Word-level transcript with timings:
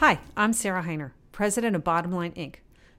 Hi, 0.00 0.18
I'm 0.34 0.54
Sarah 0.54 0.84
Hiner, 0.84 1.10
president 1.30 1.76
of 1.76 1.84
Bottomline 1.84 2.34
Inc., 2.34 2.54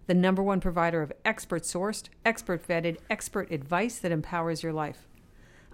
the 0.06 0.14
number 0.14 0.44
one 0.44 0.60
provider 0.60 1.02
of 1.02 1.12
expert 1.26 1.64
sourced, 1.64 2.10
expert 2.24 2.68
vetted, 2.68 3.00
expert 3.10 3.52
advice 3.52 3.98
that 3.98 4.12
empowers 4.12 4.62
your 4.62 4.72
life. 4.72 5.08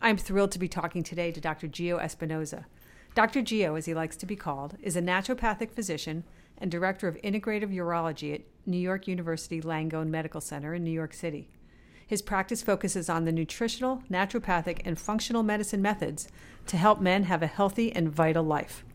I'm 0.02 0.16
thrilled 0.16 0.54
to 0.54 0.60
be 0.60 0.70
talking 0.70 1.04
today 1.04 1.34
to 1.34 1.42
Dr. 1.42 1.68
Geo 1.68 1.98
Espinosa. 1.98 2.66
Dr. 3.14 3.42
Geo, 3.42 3.76
as 3.76 3.88
he 3.88 3.94
likes 3.94 4.16
to 4.16 4.26
be 4.26 4.38
called, 4.38 4.78
is 4.82 4.96
a 4.96 5.02
naturopathic 5.02 5.72
physician 5.72 6.24
and 6.58 6.72
director 6.72 7.10
of 7.10 7.22
integrative 7.22 7.76
urology 7.76 8.34
at 8.34 8.44
New 8.66 8.78
York 8.78 9.06
University 9.06 9.60
Langone 9.62 10.08
Medical 10.08 10.40
Center 10.40 10.74
in 10.74 10.86
New 10.86 10.92
York 10.92 11.14
City. 11.14 11.50
His 12.08 12.22
practice 12.22 12.62
focuses 12.62 13.10
on 13.10 13.26
the 13.26 13.34
nutritional, 13.34 14.02
naturopathic, 14.10 14.80
and 14.86 14.98
functional 14.98 15.44
medicine 15.44 15.82
methods 15.82 16.30
to 16.68 16.78
help 16.78 17.02
men 17.02 17.24
have 17.24 17.44
a 17.44 17.48
healthy 17.48 17.94
and 17.94 18.08
vital 18.08 18.46
life. 18.46 18.86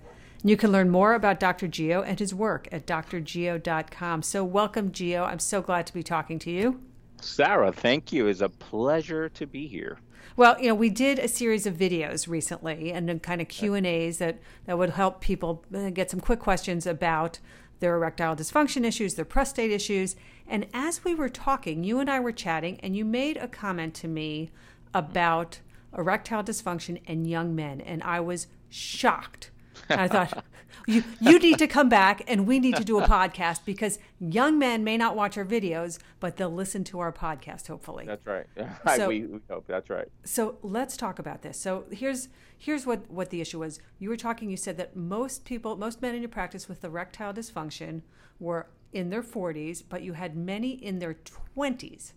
You 0.45 0.57
can 0.57 0.73
learn 0.73 0.91
more 0.91 1.15
about 1.15 1.39
Dr. 1.39 1.69
Geo 1.69 2.03
and 2.03 2.19
his 2.19 2.35
work 2.35 2.69
at 2.73 2.85
drgeo.com. 2.85 4.23
So, 4.23 4.43
welcome, 4.43 4.91
Geo. 4.91 5.23
I'm 5.23 5.39
so 5.39 5.63
glad 5.63 5.87
to 5.87 5.95
be 5.95 6.03
talking 6.03 6.41
to 6.41 6.51
you. 6.51 6.81
Sarah, 7.21 7.73
thank 7.73 8.13
you. 8.13 8.27
It's 8.27 8.41
a 8.41 8.49
pleasure 8.49 9.29
to 9.29 9.47
be 9.47 9.69
here. 9.69 9.99
Well, 10.37 10.61
you 10.61 10.67
know, 10.67 10.75
we 10.75 10.91
did 10.91 11.21
a 11.21 11.29
series 11.29 11.65
of 11.67 11.75
videos 11.77 12.27
recently 12.27 12.93
and 12.93 13.09
then 13.09 13.21
kind 13.21 13.41
of 13.41 13.47
Q 13.47 13.75
and 13.75 13.87
A's 13.87 14.19
that 14.19 14.41
that 14.65 14.79
would 14.79 14.91
help 14.91 15.21
people 15.21 15.65
uh, 15.73 15.91
get 15.91 16.11
some 16.11 16.21
quick 16.21 16.41
questions 16.41 16.87
about 16.87 17.39
their 17.79 17.95
erectile 17.95 18.35
dysfunction 18.35 18.85
issues, 18.85 19.15
their 19.15 19.25
prostate 19.25 19.71
issues. 19.71 20.17
And 20.49 20.67
as 20.75 21.05
we 21.05 21.15
were 21.15 21.29
talking, 21.29 21.85
you 21.85 22.01
and 22.01 22.11
I 22.11 22.19
were 22.19 22.33
chatting, 22.33 22.81
and 22.81 22.97
you 22.97 23.05
made 23.05 23.37
a 23.37 23.47
comment 23.47 23.95
to 23.95 24.09
me 24.09 24.51
about 24.93 25.61
erectile 25.97 26.43
dysfunction 26.43 27.01
in 27.07 27.27
young 27.27 27.55
men, 27.55 27.81
and 27.81 28.03
I 28.03 28.19
was 28.19 28.49
shocked. 28.69 29.52
And 29.89 30.01
I 30.01 30.09
thought, 30.09 30.45
you 30.87 31.05
you 31.21 31.39
need 31.39 31.59
to 31.59 31.67
come 31.67 31.89
back 31.89 32.23
and 32.27 32.47
we 32.47 32.59
need 32.59 32.77
to 32.77 32.85
do 32.85 32.99
a 32.99 33.07
podcast 33.07 33.65
because 33.65 33.99
young 34.19 34.59
men 34.59 34.85
may 34.85 34.97
not 34.97 35.17
watch 35.17 35.37
our 35.39 35.45
videos, 35.45 35.99
but 36.21 36.37
they'll 36.37 36.51
listen 36.51 36.85
to 36.85 37.01
our 37.01 37.13
podcast 37.13 37.69
hopefully. 37.69 38.07
That's 38.07 38.27
right. 38.27 38.47
So, 38.97 39.09
we, 39.09 39.23
we 39.23 39.41
hope 39.49 39.67
that's 39.67 39.89
right. 39.91 40.09
So 40.25 40.57
let's 40.63 40.97
talk 40.97 41.19
about 41.19 41.43
this. 41.43 41.59
So 41.59 41.85
here's 41.91 42.29
here's 42.59 42.87
what 42.87 43.11
what 43.11 43.31
the 43.31 43.41
issue 43.41 43.61
was. 43.61 43.81
You 43.99 44.09
were 44.09 44.17
talking. 44.17 44.51
You 44.51 44.57
said 44.57 44.77
that 44.79 44.97
most 44.97 45.45
people, 45.45 45.77
most 45.77 46.03
men 46.03 46.15
in 46.15 46.23
your 46.23 46.29
practice 46.29 46.69
with 46.69 46.85
erectile 46.85 47.33
dysfunction 47.33 48.03
were 48.39 48.67
in 48.93 49.11
their 49.11 49.23
40s, 49.23 49.83
but 49.89 50.03
you 50.03 50.13
had 50.13 50.37
many 50.37 50.73
in 50.73 50.99
their 50.99 51.15
20s, 51.57 52.13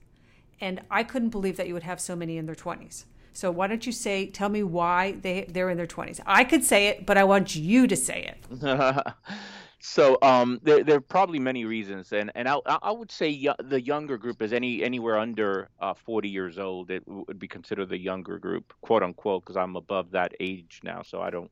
and 0.60 0.82
I 0.92 1.04
couldn't 1.04 1.30
believe 1.30 1.56
that 1.58 1.68
you 1.68 1.74
would 1.74 1.84
have 1.84 2.02
so 2.02 2.16
many 2.16 2.38
in 2.38 2.46
their 2.46 2.56
20s. 2.56 3.06
So 3.36 3.52
why 3.52 3.68
don't 3.68 3.86
you 3.86 3.92
say, 3.92 4.28
tell 4.28 4.48
me 4.48 4.64
why 4.64 5.12
they 5.22 5.46
they're 5.50 5.70
in 5.70 5.76
their 5.76 5.86
twenties? 5.86 6.22
I 6.26 6.46
could 6.46 6.64
say 6.64 6.88
it, 6.88 7.06
but 7.06 7.18
I 7.18 7.26
want 7.26 7.54
you 7.56 7.86
to 7.86 7.96
say 7.96 8.32
it. 8.32 9.06
so 9.80 10.18
um, 10.22 10.62
there 10.64 10.86
there 10.86 10.96
are 10.96 11.02
probably 11.02 11.40
many 11.40 11.66
reasons, 11.66 12.14
and 12.14 12.32
and 12.34 12.48
I 12.48 12.58
I 12.66 12.92
would 12.92 13.12
say 13.12 13.50
the 13.60 13.82
younger 13.82 14.18
group 14.18 14.42
is 14.42 14.54
any 14.54 14.84
anywhere 14.84 15.20
under 15.20 15.68
uh, 15.82 15.94
40 15.94 16.30
years 16.30 16.58
old. 16.58 16.90
It 16.90 17.04
would 17.08 17.38
be 17.38 17.48
considered 17.48 17.90
the 17.90 17.98
younger 17.98 18.40
group, 18.40 18.74
quote 18.80 19.04
unquote, 19.04 19.44
because 19.44 19.58
I'm 19.58 19.76
above 19.76 20.12
that 20.12 20.34
age 20.40 20.80
now, 20.82 21.02
so 21.02 21.22
I 21.22 21.30
don't 21.30 21.52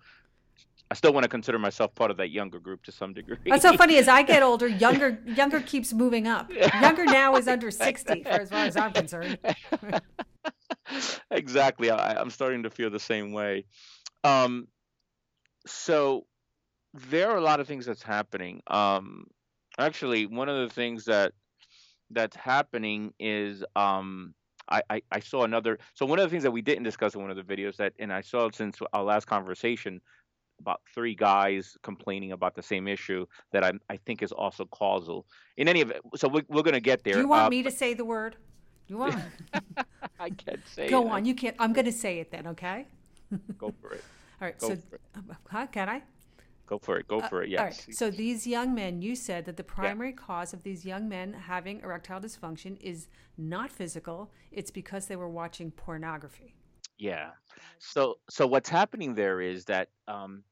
I 0.94 0.96
still 0.96 1.12
want 1.12 1.24
to 1.24 1.28
consider 1.28 1.58
myself 1.58 1.96
part 1.96 2.12
of 2.12 2.18
that 2.18 2.30
younger 2.30 2.60
group 2.60 2.84
to 2.84 2.92
some 2.92 3.16
degree. 3.16 3.38
What's 3.48 3.64
so 3.64 3.76
funny 3.76 3.98
as 3.98 4.08
I 4.08 4.22
get 4.22 4.44
older, 4.52 4.68
younger 4.68 5.20
younger 5.26 5.60
keeps 5.60 5.92
moving 5.92 6.28
up. 6.28 6.52
Younger 6.54 7.06
now 7.06 7.36
is 7.36 7.48
under 7.48 7.72
sixty, 7.72 8.22
for 8.22 8.30
as 8.30 8.52
far 8.52 8.66
as 8.66 8.78
I'm 8.78 8.94
concerned. 8.94 9.40
exactly. 11.32 11.90
I, 11.90 12.22
am 12.22 12.30
starting 12.30 12.62
to 12.62 12.70
feel 12.70 12.92
the 12.92 13.00
same 13.00 13.32
way. 13.32 13.66
Um, 14.24 14.68
so 15.66 16.28
there 16.94 17.32
are 17.32 17.38
a 17.38 17.42
lot 17.42 17.60
of 17.60 17.68
things 17.68 17.88
that's 17.88 18.04
happening. 18.04 18.62
Um, 18.68 19.26
actually, 19.80 20.28
one 20.28 20.48
of 20.48 20.70
the 20.70 20.72
things 20.72 21.06
that 21.06 21.32
that's 22.12 22.36
happening 22.36 23.16
is 23.20 23.64
um, 23.76 24.36
I, 24.70 24.84
I, 24.92 25.02
I, 25.12 25.20
saw 25.22 25.44
another. 25.44 25.80
So 25.96 26.06
one 26.06 26.20
of 26.20 26.24
the 26.24 26.30
things 26.30 26.44
that 26.44 26.52
we 26.52 26.62
didn't 26.62 26.84
discuss 26.84 27.16
in 27.16 27.22
one 27.22 27.32
of 27.32 27.38
the 27.38 27.56
videos 27.56 27.78
that, 27.78 27.94
and 27.98 28.14
I 28.14 28.22
saw 28.22 28.52
since 28.52 28.78
our 28.94 29.04
last 29.04 29.26
conversation, 29.26 30.00
about 30.64 30.82
three 30.96 31.14
guys 31.14 31.78
complaining 31.84 32.32
about 32.32 32.56
the 32.56 32.64
same 32.64 32.88
issue 32.88 33.26
that 33.52 33.64
I, 33.64 33.72
I 33.90 33.98
think 33.98 34.24
is 34.24 34.32
also 34.32 34.64
causal. 34.66 35.26
In 35.58 35.68
any 35.68 35.82
event, 35.82 36.00
so 36.16 36.30
we're, 36.30 36.44
we're 36.48 36.64
going 36.64 36.74
to 36.74 36.88
get 36.92 37.04
there. 37.04 37.16
Do 37.16 37.20
you 37.20 37.28
want 37.28 37.48
uh, 37.48 37.50
me 37.50 37.64
to 37.64 37.72
say 37.72 37.94
the 37.94 38.06
word? 38.06 38.38
You 38.88 38.98
want? 38.98 39.16
I 40.20 40.30
can't 40.30 40.66
say. 40.68 40.86
It. 40.86 40.90
Go 40.90 41.06
it. 41.06 41.12
on. 41.12 41.26
You 41.26 41.36
can't. 41.36 41.56
I'm 41.60 41.74
going 41.74 41.86
to 41.86 41.92
say 41.92 42.20
it 42.20 42.32
then. 42.32 42.48
Okay. 42.48 42.88
Go 43.58 43.74
for 43.82 43.92
it. 43.92 44.04
All 44.42 44.48
right. 44.48 44.58
Go 44.58 44.70
so, 44.70 44.78
uh, 45.16 45.34
huh, 45.50 45.68
can 45.68 45.90
I? 45.90 46.02
Go 46.66 46.80
for 46.80 46.98
it. 46.98 47.08
Go 47.08 47.20
uh, 47.20 47.28
for 47.28 47.44
it. 47.44 47.50
Yes. 47.50 47.60
All 47.60 47.66
right. 47.66 47.96
So 47.96 48.10
these 48.10 48.48
young 48.48 48.74
men, 48.74 49.02
you 49.02 49.16
said 49.16 49.46
that 49.46 49.58
the 49.58 49.64
primary 49.64 50.12
yeah. 50.12 50.26
cause 50.28 50.54
of 50.54 50.64
these 50.64 50.86
young 50.86 51.10
men 51.10 51.34
having 51.34 51.82
erectile 51.82 52.22
dysfunction 52.22 52.78
is 52.80 53.08
not 53.38 53.72
physical. 53.72 54.32
It's 54.52 54.72
because 54.72 55.08
they 55.08 55.18
were 55.18 55.30
watching 55.30 55.72
pornography. 55.72 56.56
Yeah. 56.98 57.32
So 57.80 58.20
so 58.30 58.48
what's 58.48 58.70
happening 58.70 59.14
there 59.14 59.42
is 59.42 59.66
that 59.66 59.90
um, 60.08 60.44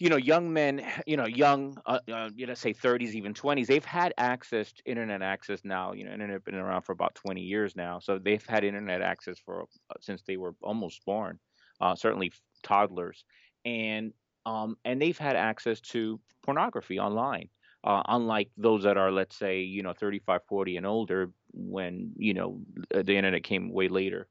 you 0.00 0.08
know, 0.08 0.16
young 0.16 0.52
men, 0.52 0.84
you 1.06 1.16
know, 1.16 1.26
young, 1.26 1.76
uh, 1.86 2.00
uh, 2.12 2.30
you 2.34 2.46
know, 2.46 2.54
say 2.54 2.72
30s, 2.74 3.14
even 3.14 3.34
20s, 3.34 3.68
they've 3.68 3.84
had 3.84 4.12
access 4.18 4.72
to 4.72 4.82
internet 4.90 5.22
access 5.22 5.60
now. 5.64 5.92
You 5.92 6.04
know, 6.06 6.12
internet 6.12 6.44
been 6.44 6.56
around 6.56 6.82
for 6.82 6.92
about 6.92 7.14
20 7.14 7.42
years 7.42 7.76
now, 7.76 8.00
so 8.00 8.18
they've 8.18 8.44
had 8.44 8.64
internet 8.64 9.02
access 9.02 9.38
for 9.38 9.62
uh, 9.62 9.94
since 10.00 10.22
they 10.22 10.36
were 10.36 10.56
almost 10.62 11.04
born, 11.04 11.38
uh, 11.80 11.94
certainly 11.94 12.32
toddlers, 12.64 13.24
and 13.64 14.12
um, 14.46 14.76
and 14.84 15.00
they've 15.00 15.18
had 15.18 15.36
access 15.36 15.80
to 15.80 16.20
pornography 16.42 16.98
online. 16.98 17.50
Uh, 17.82 18.02
unlike 18.08 18.50
those 18.58 18.82
that 18.82 18.98
are, 18.98 19.10
let's 19.10 19.38
say, 19.38 19.60
you 19.62 19.82
know, 19.82 19.94
35, 19.94 20.42
40 20.46 20.76
and 20.76 20.86
older, 20.86 21.30
when 21.54 22.12
you 22.16 22.34
know 22.34 22.60
the 22.90 23.16
internet 23.16 23.42
came 23.42 23.72
way 23.72 23.88
later, 23.88 24.28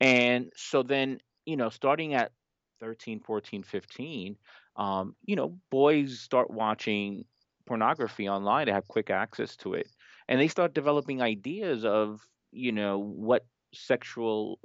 and 0.00 0.52
so 0.56 0.82
then, 0.82 1.18
you 1.46 1.56
know, 1.56 1.68
starting 1.70 2.14
at 2.14 2.32
13, 2.80 3.20
14, 3.20 3.62
15, 3.62 4.36
um, 4.76 5.14
you 5.24 5.36
know, 5.36 5.58
boys 5.70 6.20
start 6.20 6.50
watching 6.50 7.24
pornography 7.66 8.28
online 8.28 8.66
to 8.66 8.72
have 8.72 8.88
quick 8.88 9.10
access 9.10 9.56
to 9.56 9.74
it. 9.74 9.88
And 10.28 10.40
they 10.40 10.48
start 10.48 10.74
developing 10.74 11.22
ideas 11.22 11.84
of, 11.84 12.20
you 12.52 12.72
know, 12.72 12.98
what 12.98 13.44
sexual 13.74 14.58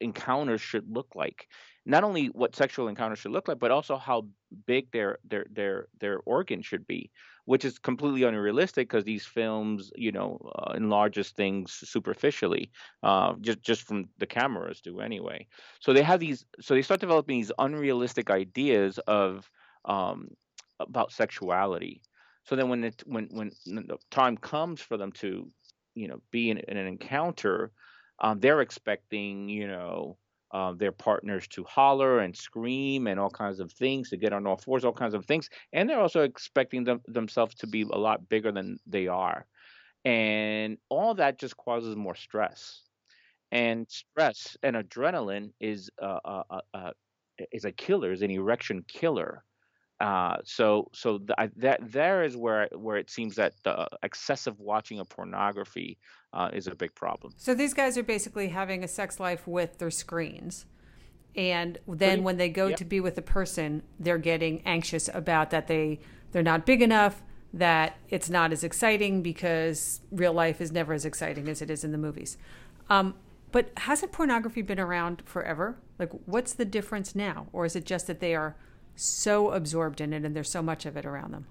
encounters 0.00 0.60
should 0.60 0.88
look 0.88 1.08
like. 1.14 1.48
Not 1.86 2.04
only 2.04 2.26
what 2.26 2.56
sexual 2.56 2.88
encounters 2.88 3.18
should 3.18 3.32
look 3.32 3.48
like, 3.48 3.58
but 3.58 3.70
also 3.70 3.96
how 3.96 4.26
big 4.66 4.90
their 4.92 5.18
their 5.24 5.46
their 5.50 5.88
their 6.00 6.18
organ 6.24 6.62
should 6.62 6.86
be 6.86 7.10
which 7.46 7.64
is 7.64 7.78
completely 7.78 8.22
unrealistic 8.22 8.88
because 8.88 9.04
these 9.04 9.26
films, 9.26 9.92
you 9.96 10.12
know, 10.12 10.38
uh, 10.56 10.72
enlarges 10.74 11.30
things 11.30 11.72
superficially, 11.72 12.70
uh, 13.02 13.34
just 13.40 13.60
just 13.62 13.82
from 13.82 14.08
the 14.18 14.26
cameras 14.26 14.80
do 14.80 15.00
anyway. 15.00 15.46
So 15.80 15.92
they 15.92 16.02
have 16.02 16.20
these, 16.20 16.44
so 16.60 16.74
they 16.74 16.82
start 16.82 17.00
developing 17.00 17.38
these 17.38 17.52
unrealistic 17.58 18.30
ideas 18.30 18.98
of 19.06 19.50
um, 19.84 20.28
about 20.80 21.12
sexuality. 21.12 22.02
So 22.44 22.56
then 22.56 22.68
when 22.68 22.84
it 22.84 23.02
when 23.06 23.28
when 23.30 23.50
the 23.66 23.98
time 24.10 24.36
comes 24.38 24.80
for 24.80 24.96
them 24.96 25.12
to, 25.12 25.50
you 25.94 26.08
know, 26.08 26.20
be 26.30 26.50
in, 26.50 26.58
in 26.58 26.76
an 26.76 26.86
encounter, 26.86 27.72
um, 28.20 28.40
they're 28.40 28.60
expecting, 28.62 29.48
you 29.48 29.68
know, 29.68 30.16
uh, 30.54 30.72
their 30.72 30.92
partners 30.92 31.48
to 31.48 31.64
holler 31.64 32.20
and 32.20 32.36
scream 32.36 33.08
and 33.08 33.18
all 33.18 33.28
kinds 33.28 33.58
of 33.58 33.72
things 33.72 34.08
to 34.10 34.16
get 34.16 34.32
on 34.32 34.46
all 34.46 34.56
fours, 34.56 34.84
all 34.84 34.92
kinds 34.92 35.12
of 35.12 35.26
things, 35.26 35.48
and 35.72 35.90
they're 35.90 36.00
also 36.00 36.22
expecting 36.22 36.84
them, 36.84 37.00
themselves 37.08 37.56
to 37.56 37.66
be 37.66 37.82
a 37.82 37.98
lot 37.98 38.28
bigger 38.28 38.52
than 38.52 38.78
they 38.86 39.08
are, 39.08 39.46
and 40.04 40.78
all 40.88 41.14
that 41.14 41.40
just 41.40 41.56
causes 41.56 41.96
more 41.96 42.14
stress. 42.14 42.82
And 43.50 43.86
stress 43.88 44.56
and 44.62 44.76
adrenaline 44.76 45.50
is 45.60 45.90
uh, 46.00 46.18
uh, 46.24 46.42
uh, 46.50 46.60
uh 46.72 46.90
is 47.52 47.64
a 47.64 47.72
killer, 47.72 48.12
is 48.12 48.22
an 48.22 48.30
erection 48.30 48.84
killer. 48.86 49.44
Uh, 50.00 50.36
so 50.44 50.88
so 50.92 51.18
th- 51.18 51.50
that 51.56 51.80
there 51.92 52.24
is 52.24 52.36
where 52.36 52.68
where 52.72 52.96
it 52.96 53.08
seems 53.10 53.36
that 53.36 53.54
the 53.62 53.86
excessive 54.02 54.58
watching 54.58 54.98
of 54.98 55.08
pornography 55.08 55.98
uh, 56.32 56.50
is 56.52 56.66
a 56.66 56.74
big 56.74 56.92
problem. 56.94 57.32
So 57.36 57.54
these 57.54 57.72
guys 57.72 57.96
are 57.96 58.02
basically 58.02 58.48
having 58.48 58.82
a 58.82 58.88
sex 58.88 59.20
life 59.20 59.46
with 59.46 59.78
their 59.78 59.92
screens, 59.92 60.66
and 61.36 61.78
then 61.86 61.96
Pretty, 61.96 62.22
when 62.22 62.36
they 62.38 62.48
go 62.48 62.72
to 62.72 62.84
be 62.84 63.00
with 63.00 63.16
a 63.18 63.22
person, 63.22 63.82
they're 64.00 64.18
getting 64.18 64.62
anxious 64.66 65.08
about 65.14 65.50
that 65.50 65.68
they 65.68 66.00
they're 66.32 66.42
not 66.42 66.66
big 66.66 66.82
enough, 66.82 67.22
that 67.52 67.96
it's 68.08 68.28
not 68.28 68.52
as 68.52 68.64
exciting 68.64 69.22
because 69.22 70.00
real 70.10 70.32
life 70.32 70.60
is 70.60 70.72
never 70.72 70.92
as 70.92 71.04
exciting 71.04 71.48
as 71.48 71.62
it 71.62 71.70
is 71.70 71.84
in 71.84 71.92
the 71.92 71.98
movies. 71.98 72.36
Um, 72.90 73.14
but 73.52 73.70
hasn't 73.76 74.10
pornography 74.10 74.62
been 74.62 74.80
around 74.80 75.22
forever? 75.24 75.78
Like, 76.00 76.10
what's 76.26 76.52
the 76.52 76.64
difference 76.64 77.14
now, 77.14 77.46
or 77.52 77.64
is 77.64 77.76
it 77.76 77.84
just 77.86 78.08
that 78.08 78.18
they 78.18 78.34
are 78.34 78.56
so 78.96 79.50
absorbed 79.52 80.00
in 80.00 80.12
it 80.12 80.24
and 80.24 80.34
there's 80.34 80.50
so 80.50 80.62
much 80.62 80.86
of 80.86 80.96
it 80.96 81.04
around 81.04 81.32
them. 81.32 81.46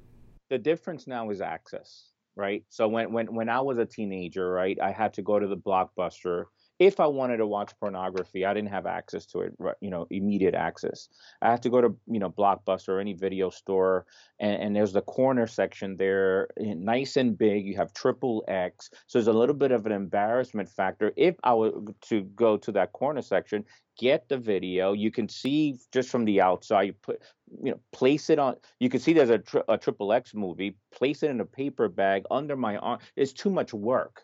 The 0.50 0.57
difference 0.57 1.07
now 1.07 1.30
is 1.30 1.42
access, 1.42 2.10
right? 2.36 2.63
So 2.69 2.88
when 2.88 3.12
when 3.12 3.34
when 3.34 3.50
I 3.50 3.62
was 3.62 3.78
a 3.78 3.86
teenager, 3.86 4.50
right, 4.51 4.80
I 4.80 4.92
had 4.92 5.13
to 5.16 5.22
go 5.22 5.40
to 5.40 5.48
the 5.48 5.57
blockbuster 5.57 6.45
if 6.80 7.00
I 7.00 7.06
wanted 7.08 7.38
to 7.38 7.48
watch 7.48 7.72
pornography, 7.80 8.46
I 8.46 8.54
didn't 8.54 8.72
have 8.72 8.86
access 8.86 9.25
to 9.28 9.42
it, 9.42 9.54
you 9.80 9.90
know, 9.90 10.08
immediate 10.10 10.56
access. 10.56 11.08
I 11.42 11.52
had 11.52 11.62
to 11.64 11.70
go 11.70 11.81
to, 11.81 11.96
you 12.08 12.20
know, 12.20 12.30
Blockbuster 12.30 12.90
or 12.90 13.00
any 13.00 13.14
video 13.14 13.50
store, 13.50 14.06
and, 14.40 14.62
and 14.62 14.75
there's 14.75 14.94
the 14.94 15.02
corner 15.02 15.48
section 15.48 15.98
there, 15.98 16.48
eh, 16.60 16.74
nice 16.75 17.16
and 17.16 17.38
big. 17.38 17.66
You 17.66 17.75
have 17.78 17.94
triple 17.94 18.44
X, 18.48 18.90
so 19.08 19.20
there's 19.20 19.28
a 19.28 19.34
little 19.34 19.56
bit 19.56 19.72
of 19.72 19.86
an 19.86 19.92
embarrassment 19.92 20.70
factor. 20.70 21.14
If 21.16 21.36
I 21.44 21.54
were 21.54 21.72
to 22.10 22.22
go 22.22 22.58
to 22.58 22.72
that 22.72 22.92
corner 22.94 23.22
section, 23.22 23.66
get 23.98 24.28
the 24.28 24.38
video, 24.38 24.94
you 24.94 25.12
can 25.12 25.30
see 25.30 25.78
just 25.92 26.10
from 26.10 26.25
the 26.25 26.42
outside. 26.42 26.84
You 26.84 26.94
put, 26.94 27.22
you 27.64 27.72
know, 27.72 27.80
place 27.92 28.30
it 28.30 28.40
on. 28.40 28.56
You 28.80 28.90
can 28.90 29.00
see 29.00 29.14
there's 29.14 29.30
a, 29.30 29.38
tri- 29.38 29.64
a 29.70 29.78
triple 29.78 30.12
X 30.12 30.34
movie. 30.34 30.75
Place 30.92 31.24
it 31.24 31.30
in 31.30 31.40
a 31.40 31.46
paper 31.46 31.88
bag 31.88 32.24
under 32.31 32.56
my 32.56 32.78
arm. 32.78 33.00
It's 33.16 33.34
too 33.34 33.50
much 33.50 33.74
work 33.74 34.24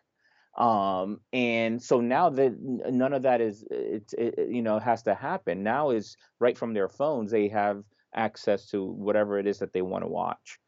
um 0.58 1.20
and 1.32 1.82
so 1.82 2.02
now 2.02 2.30
that 2.30 2.54
none 2.60 3.14
of 3.14 3.22
that 3.22 3.40
is 3.40 3.64
it, 3.70 4.12
it, 4.18 4.50
you 4.50 4.62
know 4.62 4.80
has 4.80 5.04
to 5.04 5.14
happen 5.14 5.64
now 5.64 5.92
is 5.92 6.18
right 6.40 6.58
from 6.58 6.74
their 6.74 6.90
phones 6.90 7.32
they 7.32 7.48
have 7.48 7.84
access 8.16 8.68
to 8.68 8.84
whatever 8.84 9.38
it 9.38 9.48
is 9.48 9.60
that 9.60 9.74
they 9.74 9.82
want 9.82 10.04
to 10.04 10.08
watch. 10.08 10.60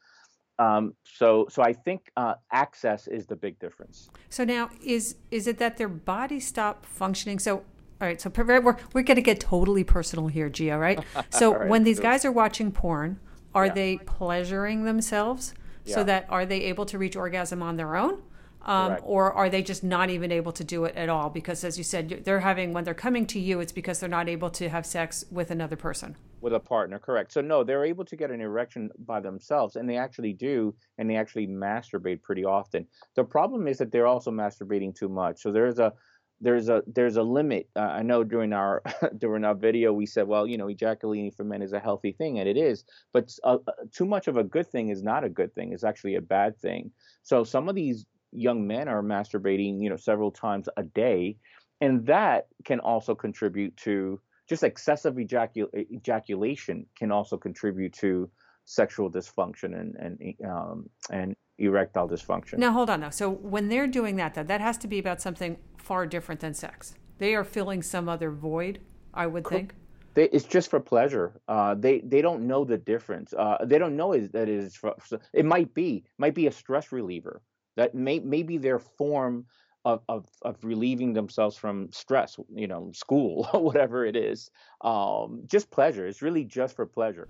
Um 0.59 0.93
so 1.03 1.47
so 1.49 1.63
i 1.63 1.73
think 1.73 2.11
uh 2.17 2.35
access 2.51 3.07
is 3.07 3.25
the 3.25 3.35
big 3.35 3.57
difference. 3.59 4.09
So 4.29 4.43
now 4.43 4.69
is 4.83 5.15
is 5.31 5.47
it 5.47 5.57
that 5.57 5.77
their 5.77 5.89
bodies 5.89 6.45
stop 6.45 6.85
functioning? 6.85 7.39
So 7.39 7.57
all 7.99 8.07
right 8.07 8.21
so 8.21 8.31
we're 8.35 8.77
we're 8.93 9.03
going 9.03 9.15
to 9.15 9.21
get 9.21 9.39
totally 9.39 9.83
personal 9.83 10.27
here 10.27 10.49
Geo 10.49 10.77
right? 10.77 11.03
So 11.29 11.55
right, 11.55 11.69
when 11.69 11.83
these 11.83 11.99
guys 11.99 12.25
are 12.25 12.31
watching 12.31 12.71
porn 12.71 13.19
are 13.53 13.65
yeah. 13.67 13.73
they 13.73 13.97
pleasuring 13.97 14.85
themselves? 14.85 15.53
Yeah. 15.83 15.95
so 15.95 16.03
that 16.03 16.27
are 16.29 16.45
they 16.45 16.61
able 16.65 16.85
to 16.85 16.99
reach 16.99 17.15
orgasm 17.15 17.63
on 17.63 17.75
their 17.75 17.95
own 17.95 18.21
um, 18.63 18.97
or 19.03 19.31
are 19.33 19.49
they 19.49 19.63
just 19.63 19.83
not 19.83 20.09
even 20.09 20.31
able 20.31 20.51
to 20.51 20.63
do 20.63 20.85
it 20.85 20.95
at 20.95 21.09
all? 21.09 21.29
Because, 21.29 21.63
as 21.63 21.77
you 21.77 21.83
said, 21.83 22.21
they're 22.23 22.39
having 22.39 22.73
when 22.73 22.83
they're 22.83 22.93
coming 22.93 23.25
to 23.27 23.39
you, 23.39 23.59
it's 23.59 23.71
because 23.71 23.99
they're 23.99 24.09
not 24.09 24.29
able 24.29 24.49
to 24.51 24.69
have 24.69 24.85
sex 24.85 25.25
with 25.31 25.51
another 25.51 25.75
person. 25.75 26.15
With 26.41 26.53
a 26.53 26.59
partner, 26.59 26.99
correct. 26.99 27.31
So, 27.31 27.41
no, 27.41 27.63
they're 27.63 27.85
able 27.85 28.05
to 28.05 28.15
get 28.15 28.31
an 28.31 28.41
erection 28.41 28.89
by 29.05 29.19
themselves, 29.19 29.75
and 29.75 29.89
they 29.89 29.97
actually 29.97 30.33
do, 30.33 30.75
and 30.97 31.09
they 31.09 31.15
actually 31.15 31.47
masturbate 31.47 32.21
pretty 32.21 32.45
often. 32.45 32.87
The 33.15 33.23
problem 33.23 33.67
is 33.67 33.77
that 33.79 33.91
they're 33.91 34.07
also 34.07 34.31
masturbating 34.31 34.95
too 34.95 35.09
much. 35.09 35.41
So, 35.41 35.51
there's 35.51 35.79
a 35.79 35.93
there's 36.41 36.69
a 36.69 36.83
there's 36.87 37.17
a 37.17 37.23
limit. 37.23 37.69
Uh, 37.75 37.81
I 37.81 38.01
know 38.01 38.23
during 38.23 38.51
our 38.51 38.81
during 39.17 39.45
our 39.45 39.55
video 39.55 39.93
we 39.93 40.05
said, 40.05 40.27
well, 40.27 40.47
you 40.47 40.57
know, 40.57 40.67
ejaculating 40.67 41.31
for 41.31 41.43
men 41.43 41.61
is 41.61 41.73
a 41.73 41.79
healthy 41.79 42.11
thing, 42.11 42.39
and 42.39 42.49
it 42.49 42.57
is. 42.57 42.83
But 43.13 43.31
uh, 43.43 43.57
uh, 43.67 43.71
too 43.91 44.05
much 44.05 44.27
of 44.27 44.37
a 44.37 44.43
good 44.43 44.69
thing 44.69 44.89
is 44.89 45.03
not 45.03 45.23
a 45.23 45.29
good 45.29 45.53
thing. 45.53 45.71
It's 45.71 45.83
actually 45.83 46.15
a 46.15 46.21
bad 46.21 46.57
thing. 46.57 46.91
So 47.23 47.43
some 47.43 47.69
of 47.69 47.75
these 47.75 48.05
young 48.31 48.67
men 48.67 48.87
are 48.87 49.01
masturbating, 49.01 49.81
you 49.81 49.89
know, 49.89 49.97
several 49.97 50.31
times 50.31 50.67
a 50.77 50.83
day, 50.83 51.37
and 51.79 52.05
that 52.05 52.47
can 52.63 52.79
also 52.79 53.15
contribute 53.15 53.75
to 53.77 54.19
just 54.47 54.63
excessive 54.63 55.15
ejacul- 55.15 55.73
ejaculation 55.91 56.85
can 56.97 57.11
also 57.11 57.37
contribute 57.37 57.93
to 57.93 58.29
sexual 58.65 59.09
dysfunction 59.09 59.79
and 59.79 59.95
and 59.95 60.35
um, 60.45 60.89
and 61.11 61.35
erectile 61.57 62.07
dysfunction. 62.07 62.57
Now 62.57 62.71
hold 62.71 62.89
on 62.89 63.01
though. 63.01 63.09
So 63.09 63.29
when 63.29 63.69
they're 63.69 63.87
doing 63.87 64.15
that, 64.17 64.33
though, 64.33 64.43
that 64.43 64.61
has 64.61 64.77
to 64.79 64.87
be 64.87 64.99
about 64.99 65.21
something 65.21 65.57
far 65.77 66.05
different 66.05 66.41
than 66.41 66.53
sex. 66.53 66.95
They 67.17 67.35
are 67.35 67.43
filling 67.43 67.83
some 67.83 68.09
other 68.09 68.31
void, 68.31 68.79
I 69.13 69.27
would 69.27 69.45
think. 69.47 69.75
They, 70.13 70.25
it's 70.25 70.45
just 70.45 70.69
for 70.69 70.79
pleasure. 70.79 71.39
Uh, 71.47 71.75
they 71.75 71.99
they 71.99 72.21
don't 72.21 72.47
know 72.47 72.65
the 72.65 72.77
difference. 72.77 73.33
Uh, 73.33 73.57
they 73.63 73.77
don't 73.77 73.95
know 73.95 74.13
is 74.13 74.29
that 74.31 74.49
it 74.49 74.63
is. 74.63 74.75
For, 74.75 74.95
it 75.33 75.45
might 75.45 75.73
be 75.73 76.03
might 76.17 76.35
be 76.35 76.47
a 76.47 76.51
stress 76.51 76.91
reliever. 76.91 77.41
That 77.77 77.95
may 77.95 78.19
maybe 78.19 78.57
their 78.57 78.79
form 78.79 79.45
of, 79.85 80.01
of, 80.07 80.27
of 80.43 80.57
relieving 80.63 81.13
themselves 81.13 81.57
from 81.57 81.91
stress, 81.91 82.37
you 82.53 82.67
know, 82.67 82.91
school, 82.93 83.49
or 83.53 83.61
whatever 83.63 84.05
it 84.05 84.15
is. 84.15 84.49
Um, 84.81 85.43
just 85.45 85.71
pleasure. 85.71 86.07
It's 86.07 86.21
really 86.21 86.43
just 86.43 86.75
for 86.75 86.85
pleasure. 86.85 87.27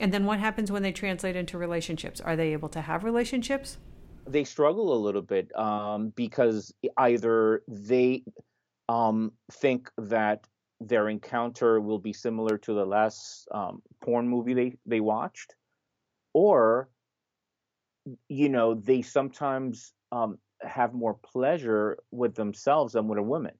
And 0.00 0.12
then 0.12 0.24
what 0.26 0.38
happens 0.38 0.70
when 0.70 0.82
they 0.82 0.92
translate 0.92 1.36
into 1.36 1.58
relationships? 1.58 2.20
Are 2.20 2.36
they 2.36 2.52
able 2.52 2.68
to 2.70 2.80
have 2.80 3.04
relationships? 3.04 3.78
They 4.26 4.44
struggle 4.44 4.92
a 4.92 5.00
little 5.00 5.22
bit 5.22 5.54
um, 5.56 6.12
because 6.14 6.72
either 6.96 7.62
they 7.66 8.22
um, 8.88 9.32
think 9.52 9.90
that 9.98 10.46
their 10.80 11.08
encounter 11.08 11.80
will 11.80 11.98
be 11.98 12.12
similar 12.12 12.58
to 12.58 12.72
the 12.72 12.84
last 12.84 13.48
um, 13.52 13.82
porn 14.00 14.28
movie 14.28 14.54
they, 14.54 14.76
they 14.86 15.00
watched, 15.00 15.54
or 16.32 16.88
you 18.28 18.48
know, 18.48 18.74
they 18.74 19.02
sometimes 19.02 19.92
um, 20.12 20.38
have 20.60 20.94
more 20.94 21.14
pleasure 21.14 21.98
with 22.10 22.34
themselves 22.34 22.94
than 22.94 23.08
with 23.08 23.18
a 23.18 23.22
woman 23.22 23.54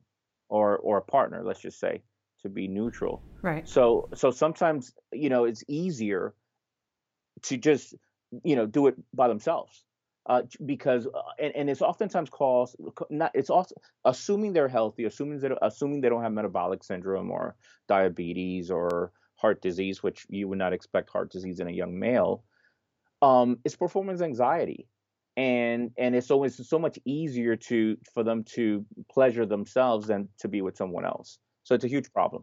or 0.48 0.76
or 0.78 0.98
a 0.98 1.02
partner. 1.02 1.42
Let's 1.44 1.60
just 1.60 1.80
say 1.80 2.02
to 2.42 2.48
be 2.48 2.68
neutral. 2.68 3.24
Right. 3.42 3.68
So 3.68 4.08
so 4.14 4.30
sometimes 4.30 4.92
you 5.12 5.28
know 5.28 5.44
it's 5.44 5.64
easier 5.68 6.34
to 7.42 7.56
just 7.56 7.94
you 8.42 8.56
know 8.56 8.66
do 8.66 8.86
it 8.86 8.96
by 9.14 9.28
themselves. 9.28 9.84
Uh, 10.26 10.42
because 10.66 11.06
uh, 11.06 11.22
and, 11.38 11.56
and 11.56 11.70
it's 11.70 11.80
oftentimes 11.80 12.28
called 12.28 12.70
not 13.08 13.30
it's 13.32 13.48
also 13.48 13.74
assuming 14.04 14.52
they're 14.52 14.68
healthy 14.68 15.04
assuming 15.04 15.40
that 15.40 15.52
assuming 15.62 16.02
they 16.02 16.10
don't 16.10 16.22
have 16.22 16.32
metabolic 16.32 16.84
syndrome 16.84 17.30
or 17.30 17.56
diabetes 17.88 18.70
or 18.70 19.10
heart 19.36 19.62
disease 19.62 20.02
which 20.02 20.26
you 20.28 20.46
would 20.46 20.58
not 20.58 20.74
expect 20.74 21.08
heart 21.08 21.32
disease 21.32 21.60
in 21.60 21.68
a 21.68 21.70
young 21.70 21.98
male 21.98 22.44
um, 23.22 23.58
it's 23.64 23.76
performance 23.76 24.20
anxiety. 24.20 24.86
And 25.36 25.92
and 25.96 26.16
it's 26.16 26.32
always 26.32 26.68
so 26.68 26.80
much 26.80 26.98
easier 27.04 27.54
to 27.54 27.96
for 28.12 28.24
them 28.24 28.42
to 28.54 28.84
pleasure 29.08 29.46
themselves 29.46 30.08
than 30.08 30.28
to 30.40 30.48
be 30.48 30.62
with 30.62 30.76
someone 30.76 31.04
else. 31.04 31.38
So 31.62 31.76
it's 31.76 31.84
a 31.84 31.88
huge 31.88 32.12
problem. 32.12 32.42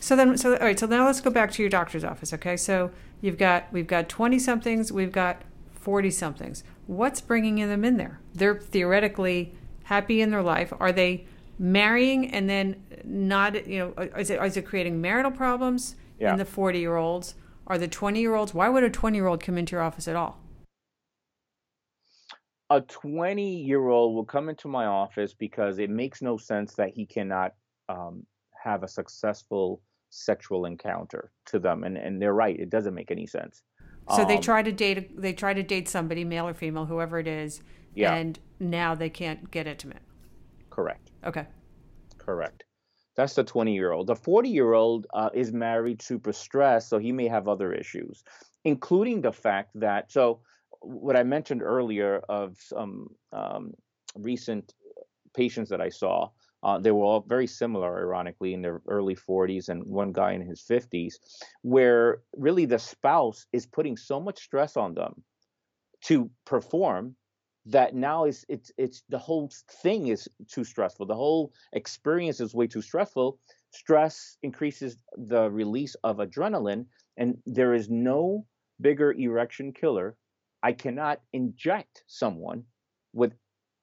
So 0.00 0.16
then 0.16 0.36
so 0.36 0.54
all 0.54 0.66
right 0.66 0.78
so 0.78 0.86
now 0.86 1.06
let's 1.06 1.20
go 1.20 1.30
back 1.30 1.52
to 1.52 1.62
your 1.62 1.70
doctor's 1.70 2.02
office 2.02 2.32
okay? 2.32 2.56
So 2.56 2.90
you've 3.20 3.38
got 3.38 3.72
we've 3.72 3.86
got 3.86 4.08
20 4.08 4.40
somethings 4.40 4.90
we've 4.90 5.12
got 5.12 5.42
40 5.74 6.10
somethings. 6.10 6.64
What's 6.86 7.20
bringing 7.20 7.56
them 7.56 7.84
in 7.84 7.98
there? 7.98 8.20
They're 8.34 8.56
theoretically 8.58 9.54
happy 9.84 10.20
in 10.20 10.30
their 10.30 10.42
life. 10.42 10.72
Are 10.80 10.90
they 10.90 11.26
marrying 11.58 12.32
and 12.32 12.50
then 12.50 12.82
not 13.04 13.66
you 13.66 13.78
know 13.78 14.04
is 14.18 14.30
it, 14.30 14.42
is 14.42 14.56
it 14.56 14.62
creating 14.62 15.00
marital 15.00 15.30
problems 15.30 15.94
yeah. 16.18 16.32
in 16.32 16.38
the 16.38 16.44
40 16.44 16.80
year 16.80 16.96
olds 16.96 17.36
are 17.66 17.78
the 17.78 17.88
20 17.88 18.20
year 18.20 18.34
olds, 18.34 18.54
why 18.54 18.68
would 18.68 18.84
a 18.84 18.90
20 18.90 19.16
year 19.16 19.26
old 19.26 19.42
come 19.42 19.58
into 19.58 19.72
your 19.72 19.82
office 19.82 20.08
at 20.08 20.16
all? 20.16 20.38
A 22.70 22.80
20 22.80 23.62
year 23.62 23.88
old 23.88 24.14
will 24.14 24.24
come 24.24 24.48
into 24.48 24.68
my 24.68 24.86
office 24.86 25.34
because 25.34 25.78
it 25.78 25.90
makes 25.90 26.22
no 26.22 26.36
sense 26.36 26.74
that 26.74 26.90
he 26.90 27.06
cannot 27.06 27.54
um, 27.88 28.24
have 28.62 28.82
a 28.82 28.88
successful 28.88 29.82
sexual 30.10 30.64
encounter 30.64 31.30
to 31.46 31.58
them. 31.58 31.84
And, 31.84 31.96
and 31.96 32.20
they're 32.20 32.34
right, 32.34 32.58
it 32.58 32.70
doesn't 32.70 32.94
make 32.94 33.10
any 33.10 33.26
sense. 33.26 33.62
So 34.10 34.22
um, 34.22 34.28
they 34.28 34.38
try 34.38 34.62
to 34.62 34.72
date 34.72 35.20
they 35.20 35.32
try 35.32 35.54
to 35.54 35.62
date 35.62 35.88
somebody, 35.88 36.24
male 36.24 36.46
or 36.46 36.54
female, 36.54 36.84
whoever 36.84 37.18
it 37.18 37.26
is, 37.26 37.62
yeah. 37.94 38.14
and 38.14 38.38
now 38.60 38.94
they 38.94 39.08
can't 39.08 39.50
get 39.50 39.66
intimate. 39.66 40.02
Correct. 40.68 41.10
Okay. 41.24 41.46
Correct. 42.18 42.64
That's 43.16 43.34
the 43.34 43.44
20 43.44 43.74
year 43.74 43.92
old. 43.92 44.06
The 44.08 44.16
40 44.16 44.48
year 44.48 44.72
old 44.72 45.06
uh, 45.14 45.30
is 45.32 45.52
married, 45.52 46.02
super 46.02 46.32
stressed, 46.32 46.88
so 46.88 46.98
he 46.98 47.12
may 47.12 47.28
have 47.28 47.48
other 47.48 47.72
issues, 47.72 48.24
including 48.64 49.20
the 49.20 49.32
fact 49.32 49.70
that, 49.74 50.10
so 50.10 50.40
what 50.80 51.16
I 51.16 51.22
mentioned 51.22 51.62
earlier 51.62 52.18
of 52.28 52.56
some 52.58 53.08
um, 53.32 53.72
recent 54.16 54.74
patients 55.34 55.70
that 55.70 55.80
I 55.80 55.88
saw, 55.88 56.30
uh, 56.62 56.78
they 56.78 56.90
were 56.90 57.04
all 57.04 57.20
very 57.20 57.46
similar, 57.46 57.98
ironically, 57.98 58.54
in 58.54 58.62
their 58.62 58.80
early 58.88 59.14
40s 59.14 59.68
and 59.68 59.84
one 59.84 60.12
guy 60.12 60.32
in 60.32 60.40
his 60.40 60.62
50s, 60.62 61.14
where 61.62 62.22
really 62.36 62.64
the 62.64 62.78
spouse 62.78 63.46
is 63.52 63.66
putting 63.66 63.96
so 63.96 64.18
much 64.18 64.42
stress 64.42 64.76
on 64.76 64.94
them 64.94 65.22
to 66.04 66.30
perform 66.46 67.16
that 67.66 67.94
now 67.94 68.24
is 68.24 68.44
it's 68.48 68.70
it's 68.76 69.02
the 69.08 69.18
whole 69.18 69.50
thing 69.82 70.08
is 70.08 70.28
too 70.48 70.64
stressful. 70.64 71.06
The 71.06 71.14
whole 71.14 71.52
experience 71.72 72.40
is 72.40 72.54
way 72.54 72.66
too 72.66 72.82
stressful. 72.82 73.38
Stress 73.70 74.36
increases 74.42 74.96
the 75.16 75.50
release 75.50 75.94
of 76.04 76.18
adrenaline 76.18 76.86
and 77.16 77.38
there 77.46 77.74
is 77.74 77.88
no 77.88 78.46
bigger 78.80 79.12
erection 79.12 79.72
killer. 79.72 80.16
I 80.62 80.72
cannot 80.72 81.20
inject 81.32 82.04
someone 82.06 82.64
with 83.12 83.32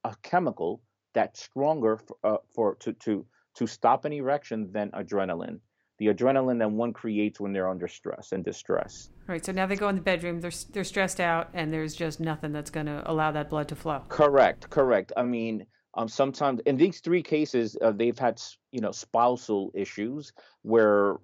a 0.03 0.15
chemical 0.21 0.81
that's 1.13 1.43
stronger 1.43 1.97
for, 1.97 2.17
uh, 2.23 2.37
for 2.53 2.75
to 2.75 2.93
to 2.93 3.25
to 3.55 3.67
stop 3.67 4.05
an 4.05 4.13
erection 4.13 4.71
than 4.71 4.91
adrenaline 4.91 5.59
the 6.01 6.07
adrenaline 6.07 6.57
that 6.57 6.71
one 6.71 6.91
creates 6.91 7.39
when 7.39 7.53
they're 7.53 7.69
under 7.69 7.87
stress 7.87 8.31
and 8.31 8.43
distress. 8.43 9.11
Right. 9.27 9.45
So 9.45 9.51
now 9.51 9.67
they 9.67 9.75
go 9.75 9.87
in 9.87 9.95
the 9.95 10.01
bedroom. 10.01 10.41
They're 10.41 10.51
they're 10.71 10.83
stressed 10.83 11.19
out, 11.19 11.49
and 11.53 11.71
there's 11.71 11.93
just 11.93 12.19
nothing 12.19 12.51
that's 12.51 12.71
going 12.71 12.87
to 12.87 13.03
allow 13.05 13.31
that 13.33 13.51
blood 13.51 13.67
to 13.67 13.75
flow. 13.75 14.01
Correct. 14.09 14.67
Correct. 14.71 15.11
I 15.15 15.21
mean, 15.21 15.67
um, 15.93 16.07
sometimes 16.07 16.59
in 16.65 16.75
these 16.75 17.01
three 17.01 17.21
cases, 17.21 17.77
uh, 17.83 17.91
they've 17.91 18.17
had 18.17 18.41
you 18.71 18.81
know 18.81 18.91
spousal 18.91 19.71
issues 19.75 20.33
where 20.63 21.17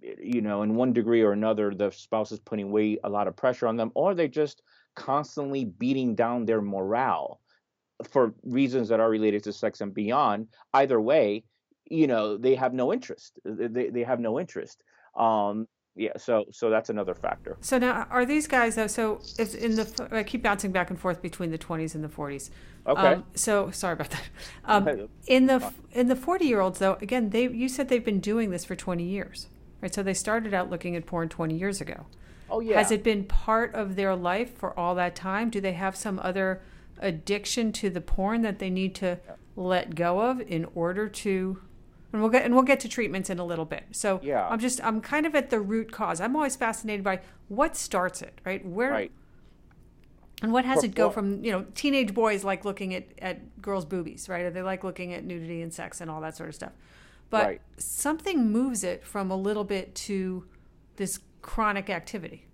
you 0.00 0.42
know 0.42 0.62
in 0.62 0.76
one 0.76 0.92
degree 0.92 1.22
or 1.22 1.32
another 1.32 1.74
the 1.74 1.90
spouse 1.90 2.30
is 2.30 2.38
putting 2.38 2.70
way 2.70 2.98
a 3.02 3.08
lot 3.08 3.26
of 3.26 3.34
pressure 3.34 3.66
on 3.66 3.76
them, 3.76 3.90
or 3.96 4.14
they're 4.14 4.28
just 4.28 4.62
constantly 4.94 5.64
beating 5.64 6.14
down 6.14 6.44
their 6.44 6.62
morale 6.62 7.40
for 8.08 8.32
reasons 8.44 8.88
that 8.90 9.00
are 9.00 9.10
related 9.10 9.42
to 9.42 9.52
sex 9.52 9.80
and 9.80 9.92
beyond. 9.92 10.46
Either 10.72 11.00
way, 11.00 11.42
you 11.90 12.06
know, 12.06 12.38
they 12.38 12.54
have 12.54 12.72
no 12.72 12.92
interest. 12.92 13.38
They 13.44 13.90
they 13.90 14.04
have 14.04 14.20
no 14.20 14.40
interest. 14.40 14.82
Um, 15.16 15.66
yeah, 15.96 16.12
so 16.16 16.44
so 16.52 16.70
that's 16.70 16.88
another 16.88 17.14
factor. 17.14 17.58
So 17.60 17.76
now, 17.76 18.06
are 18.10 18.24
these 18.24 18.46
guys 18.46 18.76
though? 18.76 18.86
So 18.86 19.20
it's 19.38 19.54
in 19.54 19.74
the 19.74 20.08
I 20.12 20.22
keep 20.22 20.42
bouncing 20.42 20.70
back 20.70 20.88
and 20.88 20.98
forth 20.98 21.20
between 21.20 21.50
the 21.50 21.58
20s 21.58 21.94
and 21.96 22.02
the 22.02 22.08
40s. 22.08 22.50
Okay. 22.86 23.00
Um, 23.00 23.24
so 23.34 23.70
sorry 23.72 23.94
about 23.94 24.10
that. 24.10 24.22
Um, 24.64 25.08
in 25.26 25.46
the 25.46 25.72
in 25.92 26.06
the 26.06 26.16
40 26.16 26.46
year 26.46 26.60
olds 26.60 26.78
though, 26.78 26.96
again, 27.02 27.30
they 27.30 27.48
you 27.48 27.68
said 27.68 27.88
they've 27.88 28.04
been 28.04 28.20
doing 28.20 28.50
this 28.50 28.64
for 28.64 28.76
20 28.76 29.02
years, 29.02 29.48
right? 29.80 29.92
So 29.92 30.02
they 30.02 30.14
started 30.14 30.54
out 30.54 30.70
looking 30.70 30.94
at 30.94 31.06
porn 31.06 31.28
20 31.28 31.56
years 31.56 31.80
ago. 31.80 32.06
Oh 32.48 32.60
yeah. 32.60 32.78
Has 32.78 32.92
it 32.92 33.02
been 33.02 33.24
part 33.24 33.74
of 33.74 33.96
their 33.96 34.14
life 34.14 34.56
for 34.56 34.78
all 34.78 34.94
that 34.94 35.16
time? 35.16 35.50
Do 35.50 35.60
they 35.60 35.72
have 35.72 35.96
some 35.96 36.20
other 36.22 36.62
addiction 36.98 37.72
to 37.72 37.90
the 37.90 38.00
porn 38.00 38.42
that 38.42 38.60
they 38.60 38.70
need 38.70 38.94
to 38.96 39.18
let 39.56 39.94
go 39.96 40.20
of 40.20 40.40
in 40.40 40.66
order 40.74 41.08
to 41.08 41.60
and 42.12 42.20
we'll 42.20 42.30
get 42.30 42.44
and 42.44 42.54
we'll 42.54 42.64
get 42.64 42.80
to 42.80 42.88
treatments 42.88 43.30
in 43.30 43.38
a 43.38 43.44
little 43.44 43.64
bit. 43.64 43.84
So 43.92 44.20
Yeah. 44.22 44.46
I'm 44.48 44.58
just 44.58 44.82
I'm 44.84 45.00
kind 45.00 45.26
of 45.26 45.34
at 45.34 45.50
the 45.50 45.60
root 45.60 45.92
cause. 45.92 46.20
I'm 46.20 46.34
always 46.36 46.56
fascinated 46.56 47.04
by 47.04 47.20
what 47.48 47.76
starts 47.76 48.22
it, 48.22 48.40
right? 48.44 48.64
Where 48.64 48.90
right. 48.90 49.12
and 50.42 50.52
what 50.52 50.64
has 50.64 50.80
For- 50.80 50.86
it 50.86 50.94
go 50.94 51.04
well- 51.06 51.12
from, 51.12 51.44
you 51.44 51.52
know, 51.52 51.66
teenage 51.74 52.14
boys 52.14 52.44
like 52.44 52.64
looking 52.64 52.94
at, 52.94 53.06
at 53.18 53.60
girls' 53.62 53.84
boobies, 53.84 54.28
right? 54.28 54.44
Or 54.44 54.50
they 54.50 54.62
like 54.62 54.82
looking 54.84 55.12
at 55.12 55.24
nudity 55.24 55.62
and 55.62 55.72
sex 55.72 56.00
and 56.00 56.10
all 56.10 56.20
that 56.22 56.36
sort 56.36 56.48
of 56.48 56.54
stuff. 56.54 56.72
But 57.30 57.44
Right. 57.46 57.60
something 57.76 58.50
moves 58.50 58.82
it 58.82 59.04
from 59.04 59.30
a 59.30 59.36
little 59.36 59.64
bit 59.64 59.94
to 60.06 60.44
this 60.96 61.20
chronic 61.42 61.88
activity. 61.88 62.46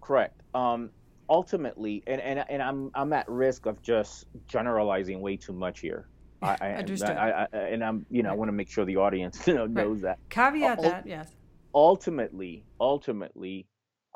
Correct. 0.00 0.40
Um, 0.54 0.90
ultimately, 1.28 2.02
and, 2.06 2.20
and 2.22 2.44
and 2.48 2.62
I'm 2.62 2.90
I'm 2.94 3.12
at 3.12 3.28
risk 3.28 3.66
of 3.66 3.82
just 3.82 4.26
generalizing 4.46 5.20
way 5.20 5.36
too 5.36 5.52
much 5.52 5.80
here. 5.80 6.06
I, 6.42 6.56
I, 6.60 6.72
Understood. 6.74 7.10
I, 7.10 7.46
I, 7.52 7.56
and 7.56 7.82
I'm 7.82 8.06
you 8.10 8.22
know 8.22 8.30
I 8.30 8.34
want 8.34 8.48
to 8.48 8.52
make 8.52 8.70
sure 8.70 8.84
the 8.84 8.96
audience 8.96 9.46
you 9.46 9.54
know, 9.56 9.66
knows 9.66 10.02
that. 10.02 10.18
Caveat 10.30 10.82
that, 10.82 11.06
yes. 11.06 11.30
ultimately, 11.74 12.64
ultimately, 12.80 13.66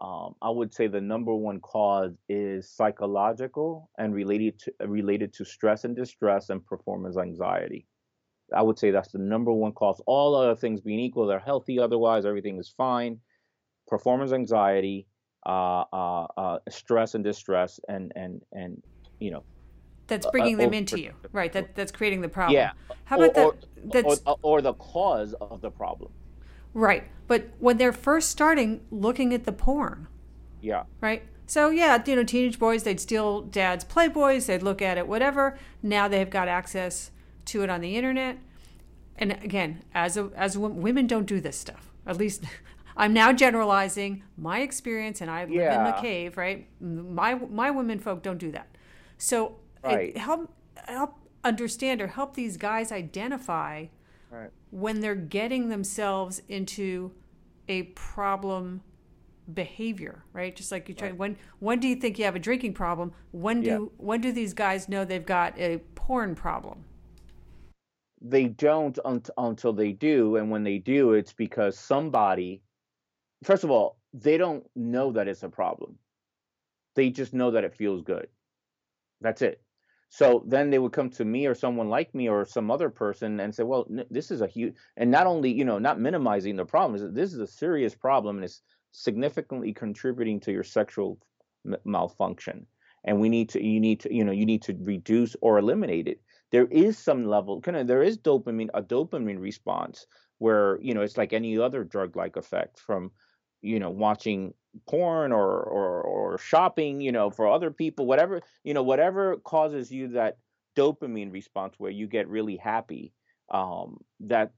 um, 0.01 0.35
I 0.41 0.51
would 0.51 0.73
say 0.73 0.87
the 0.87 1.01
number 1.01 1.35
one 1.35 1.61
cause 1.61 2.13
is 2.29 2.71
psychological 2.71 3.91
and 3.99 4.15
related 4.15 4.59
to 4.61 4.73
related 4.87 5.33
to 5.35 5.45
stress 5.45 5.85
and 5.85 5.97
distress 5.97 6.51
and 6.51 6.65
performance 6.65 7.17
anxiety. 7.17 7.87
I 8.55 8.63
would 8.63 8.79
say 8.79 8.91
that's 8.91 9.13
the 9.13 9.19
number 9.19 9.53
one 9.53 9.73
cause. 9.73 10.01
All 10.07 10.35
other 10.35 10.55
things 10.55 10.81
being 10.81 11.01
equal, 11.01 11.27
they're 11.27 11.39
healthy. 11.39 11.79
Otherwise, 11.79 12.27
everything 12.27 12.59
is 12.59 12.69
fine. 12.69 13.19
Performance 13.89 14.33
anxiety, 14.33 15.07
uh, 15.47 15.85
uh, 15.93 16.27
uh, 16.37 16.59
stress 16.69 17.15
and 17.15 17.25
distress, 17.25 17.81
and 17.89 18.13
and 18.15 18.43
and 18.53 18.83
you 19.21 19.31
know, 19.31 19.45
That's 20.13 20.27
uh, 20.27 20.31
bringing 20.31 20.59
them 20.59 20.75
into 20.75 21.01
you, 21.01 21.13
right? 21.33 21.53
That 21.53 21.75
that's 21.75 21.91
creating 21.91 22.21
the 22.21 22.29
problem. 22.29 22.55
yeah. 22.55 22.73
How 23.05 23.17
about 23.17 23.37
or, 23.37 23.53
that? 23.53 23.93
That's 23.93 24.21
or, 24.27 24.37
or 24.43 24.61
the 24.61 24.75
cause 24.75 25.35
of 25.41 25.61
the 25.61 25.71
problem. 25.71 26.13
right. 26.75 27.05
But 27.29 27.49
when 27.59 27.79
they're 27.79 27.95
first 27.95 28.29
starting 28.31 28.83
looking 28.91 29.33
at 29.33 29.45
the 29.45 29.53
porn, 29.53 30.07
Yeah. 30.61 30.83
right? 31.01 31.23
So 31.47 31.71
yeah, 31.71 32.03
you 32.07 32.15
know, 32.17 32.25
teenage 32.25 32.59
boys 32.59 32.83
they'd 32.83 33.01
steal 33.01 33.41
dad's 33.43 33.85
Playboys, 33.85 34.47
they'd 34.47 34.63
look 34.63 34.83
at 34.83 34.99
it, 34.99 35.09
whatever. 35.09 35.59
Now 35.83 36.09
they've 36.09 36.29
got 36.29 36.49
access 36.49 37.11
to 37.47 37.63
it 37.63 37.71
on 37.71 37.81
the 37.81 37.97
internet. 37.97 38.37
And 39.17 39.33
again, 39.33 39.83
as 39.95 40.17
a, 40.17 40.31
as 40.37 40.57
a, 40.57 40.61
women 40.61 41.07
don't 41.07 41.27
do 41.27 41.41
this 41.41 41.57
stuff. 41.57 41.91
At 42.07 42.19
least 42.19 42.45
I'm 42.97 43.15
now 43.15 43.33
generalizing 43.33 44.23
my 44.37 44.61
experience, 44.61 45.23
and 45.23 45.31
I 45.31 45.45
live 45.45 45.73
in 45.73 45.85
the 45.85 45.97
cave, 46.01 46.37
right? 46.37 46.67
My 46.81 47.35
my 47.35 47.71
women 47.71 47.99
folk 47.99 48.23
don't 48.23 48.39
do 48.39 48.53
that. 48.53 48.69
So 49.17 49.57
Right. 49.83 50.17
help 50.17 50.51
help 50.87 51.19
understand 51.45 52.01
or 52.01 52.07
help 52.07 52.35
these 52.35 52.57
guys 52.57 52.93
identify 52.93 53.87
Right. 54.31 54.51
when 54.71 55.01
they're 55.01 55.15
getting 55.15 55.69
themselves 55.69 56.41
into 56.49 57.13
a 57.69 57.83
problem 57.83 58.83
behavior, 59.53 60.25
right? 60.33 60.55
Just 60.55 60.71
like 60.73 60.89
you 60.89 60.95
try 60.95 61.13
when 61.13 61.37
when 61.59 61.81
do 61.81 61.89
you 61.89 61.97
think 61.97 62.19
you 62.19 62.25
have 62.25 62.37
a 62.37 62.39
drinking 62.39 62.75
problem? 62.75 63.13
When 63.33 63.61
do 63.61 63.71
Yeah. 63.71 63.79
when 63.99 64.21
do 64.21 64.33
these 64.33 64.55
guys 64.55 64.89
know 64.89 65.05
they've 65.05 65.27
got 65.27 65.59
a 65.59 65.79
porn 65.95 66.35
problem? 66.35 66.85
they 68.25 68.47
don't 68.47 69.01
unt- 69.05 69.31
until 69.37 69.73
they 69.73 69.91
do 69.93 70.37
and 70.37 70.49
when 70.49 70.63
they 70.63 70.79
do 70.79 71.13
it's 71.15 71.33
because 71.33 71.77
somebody 71.77 72.63
first 73.43 73.65
of 73.65 73.71
all 73.71 73.97
they 74.15 74.39
don't 74.39 74.65
know 74.77 75.11
that 75.11 75.27
it's 75.27 75.43
a 75.43 75.49
problem 75.49 75.99
they 76.95 77.11
just 77.11 77.35
know 77.35 77.51
that 77.51 77.65
it 77.65 77.75
feels 77.75 78.01
good 78.03 78.29
that's 79.21 79.43
it 79.43 79.61
so 80.15 80.45
then 80.47 80.69
they 80.69 80.79
would 80.79 80.93
come 80.93 81.09
to 81.09 81.25
me 81.25 81.47
or 81.47 81.55
someone 81.55 81.89
like 81.89 82.15
me 82.15 82.29
or 82.29 82.45
some 82.45 82.71
other 82.71 82.91
person 82.91 83.41
and 83.41 83.55
say 83.55 83.63
well 83.63 83.87
this 84.11 84.31
is 84.31 84.43
a 84.43 84.47
huge 84.47 84.75
and 84.99 85.11
not 85.11 85.27
only 85.27 85.51
you 85.51 85.65
know 85.65 85.79
not 85.79 85.99
minimizing 85.99 86.55
the 86.55 86.67
problem 86.67 86.95
is 86.95 87.15
this 87.15 87.33
is 87.33 87.41
a 87.41 87.47
serious 87.47 87.95
problem 87.95 88.37
and 88.37 88.45
it's 88.45 88.61
significantly 88.93 89.73
contributing 89.73 90.39
to 90.41 90.53
your 90.53 90.63
sexual 90.63 91.19
m- 91.67 91.77
malfunction. 91.85 92.67
And 93.05 93.21
we 93.21 93.29
need 93.29 93.49
to 93.51 93.65
you 93.65 93.81
need 93.81 94.01
to 94.01 94.15
you 94.15 94.23
know 94.23 94.33
you 94.33 94.47
need 94.47 94.63
to 94.63 94.77
reduce 94.81 95.35
or 95.41 95.59
eliminate 95.59 96.07
it. 96.07 96.21
There 96.53 96.67
is 96.67 96.97
some 96.99 97.25
level 97.25 97.61
kind 97.61 97.77
of 97.77 97.87
there 97.87 98.03
is 98.03 98.19
dopamine 98.19 98.69
a 98.75 98.83
dopamine 98.83 99.41
response 99.41 100.07
where 100.39 100.79
you 100.81 100.95
know 100.95 101.01
it's 101.01 101.17
like 101.17 101.33
any 101.33 101.59
other 101.59 101.83
drug 101.83 102.15
like 102.15 102.37
effect 102.37 102.79
from 102.79 103.11
you 103.63 103.79
know 103.79 103.91
watching 103.91 104.53
porn 104.89 105.33
or 105.33 105.61
or 105.63 106.03
or 106.03 106.39
shopping 106.39 107.01
you 107.01 107.13
know 107.13 107.31
for 107.31 107.47
other 107.47 107.71
people 107.71 108.07
whatever 108.07 108.41
you 108.65 108.75
know 108.75 108.83
whatever 108.83 109.37
causes 109.39 109.91
you 109.91 110.09
that 110.09 110.39
dopamine 110.77 111.33
response 111.33 111.75
where 111.79 111.91
you 111.91 112.07
get 112.07 112.29
really 112.29 112.57
happy 112.57 113.13
um 113.51 113.99
that 114.21 114.53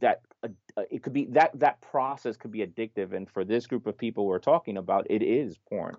that 0.00 0.20
uh, 0.42 0.48
uh, 0.76 0.82
it 0.90 1.02
could 1.02 1.12
be 1.12 1.26
that 1.26 1.50
that 1.58 1.80
process 1.80 2.36
could 2.36 2.50
be 2.50 2.64
addictive. 2.66 3.12
And 3.12 3.30
for 3.30 3.44
this 3.44 3.66
group 3.66 3.86
of 3.86 3.96
people 3.96 4.26
we're 4.26 4.38
talking 4.38 4.76
about 4.76 5.06
it 5.10 5.22
is 5.22 5.58
porn. 5.68 5.96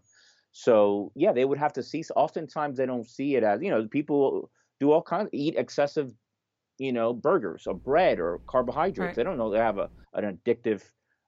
So 0.52 1.12
yeah 1.16 1.32
they 1.32 1.46
would 1.46 1.58
have 1.58 1.74
to 1.74 1.84
see 1.84 2.04
oftentimes 2.16 2.78
they 2.78 2.86
don't 2.86 3.08
see 3.08 3.36
it 3.36 3.44
as 3.44 3.62
you 3.62 3.70
know 3.70 3.88
people 3.88 4.50
do 4.80 4.92
all 4.92 5.02
kinds 5.02 5.30
eat 5.32 5.56
excessive 5.58 6.12
you 6.78 6.92
know 6.92 7.14
burgers 7.14 7.68
or 7.68 7.76
bread 7.76 8.20
or 8.20 8.40
carbohydrates. 8.48 9.00
Right. 9.00 9.16
they 9.16 9.24
don't 9.24 9.38
know 9.38 9.52
they 9.52 9.60
have 9.60 9.78
a 9.78 9.90
an 10.14 10.38
addictive 10.38 10.84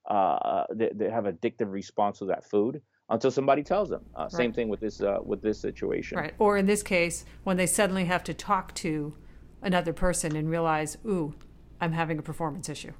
uh 0.07 0.65
they, 0.73 0.89
they 0.93 1.09
have 1.09 1.23
addictive 1.25 1.71
response 1.71 2.19
to 2.19 2.25
that 2.25 2.43
food 2.43 2.81
until 3.09 3.31
somebody 3.31 3.63
tells 3.63 3.89
them 3.89 4.03
uh, 4.15 4.27
same 4.29 4.47
Right. 4.47 4.55
thing 4.55 4.69
with 4.69 4.79
this 4.79 5.01
uh 5.01 5.19
with 5.23 5.41
this 5.41 5.59
situation 5.59 6.17
Right. 6.17 6.33
Or 6.39 6.57
in 6.57 6.65
this 6.65 6.83
case, 6.83 7.25
when 7.43 7.57
they 7.57 7.65
suddenly 7.67 8.05
have 8.05 8.23
to 8.25 8.33
talk 8.33 8.73
to 8.75 9.15
another 9.61 9.93
person 9.93 10.35
and 10.35 10.49
realize, 10.49 10.97
ooh, 11.05 11.33
I'm 11.81 11.91
having 11.93 12.19
a 12.19 12.21
performance 12.21 12.69
issue. 12.69 12.93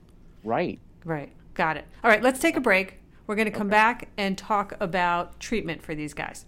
right 0.43 0.79
Right. 1.03 1.31
Got 1.53 1.77
it. 1.77 1.85
All 2.03 2.09
right, 2.09 2.21
let's 2.23 2.39
take 2.39 2.55
a 2.57 2.61
break. 2.61 2.99
We're 3.27 3.35
going 3.35 3.45
to 3.51 3.57
come 3.57 3.69
back 3.69 4.09
and 4.17 4.37
talk 4.37 4.73
about 4.79 5.39
treatment 5.39 5.81
for 5.83 5.95
these 5.95 6.13
guys. 6.13 6.45